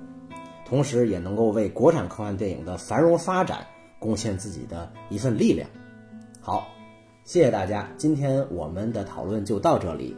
[0.64, 3.66] 同时也能够为国产科幻电影的繁荣发展
[3.98, 5.68] 贡献自己的一份力量。
[6.40, 6.68] 好，
[7.24, 10.16] 谢谢大家，今天我们的讨论就到这里。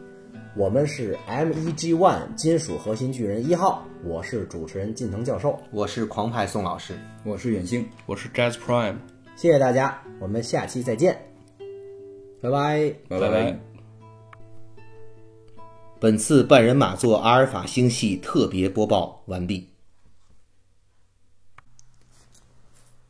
[0.54, 6.94] 我们是 M E G One 金属核心巨人一号，我是主持人近藤教授，我是狂派宋老师，
[7.24, 8.96] 我是远星，我是 Jazz Prime，
[9.34, 11.18] 谢谢大家，我们下期再见，
[12.42, 13.58] 拜拜，拜拜。
[15.98, 19.70] 本次半人马座阿尔法星系特别播报完毕。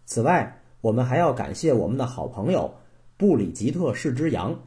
[0.05, 2.73] 此外，我们还要感谢我们的好朋友
[3.17, 4.63] 布里吉特·世之阳。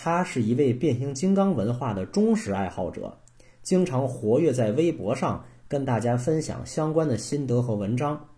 [0.00, 3.18] 他是一位变形金刚文化的忠实爱好者，
[3.64, 8.28] 经常活跃在微博上跟大家分享相关的心得和文章。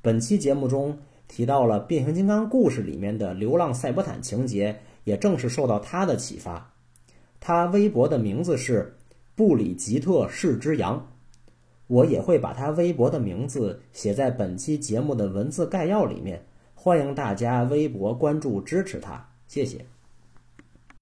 [0.00, 0.96] 本期节目中
[1.26, 6.72] 提到了变形金刚故事里面的流浪赛博坦情节，也正是受到他的启发。
[7.40, 8.96] 他微博的名字是
[9.34, 11.04] 布里吉特是只羊，
[11.88, 16.40] 我也会把他微博的名字写在本期节目的文字概要里面，
[16.76, 19.84] 欢迎大家微博关注支持他，谢谢。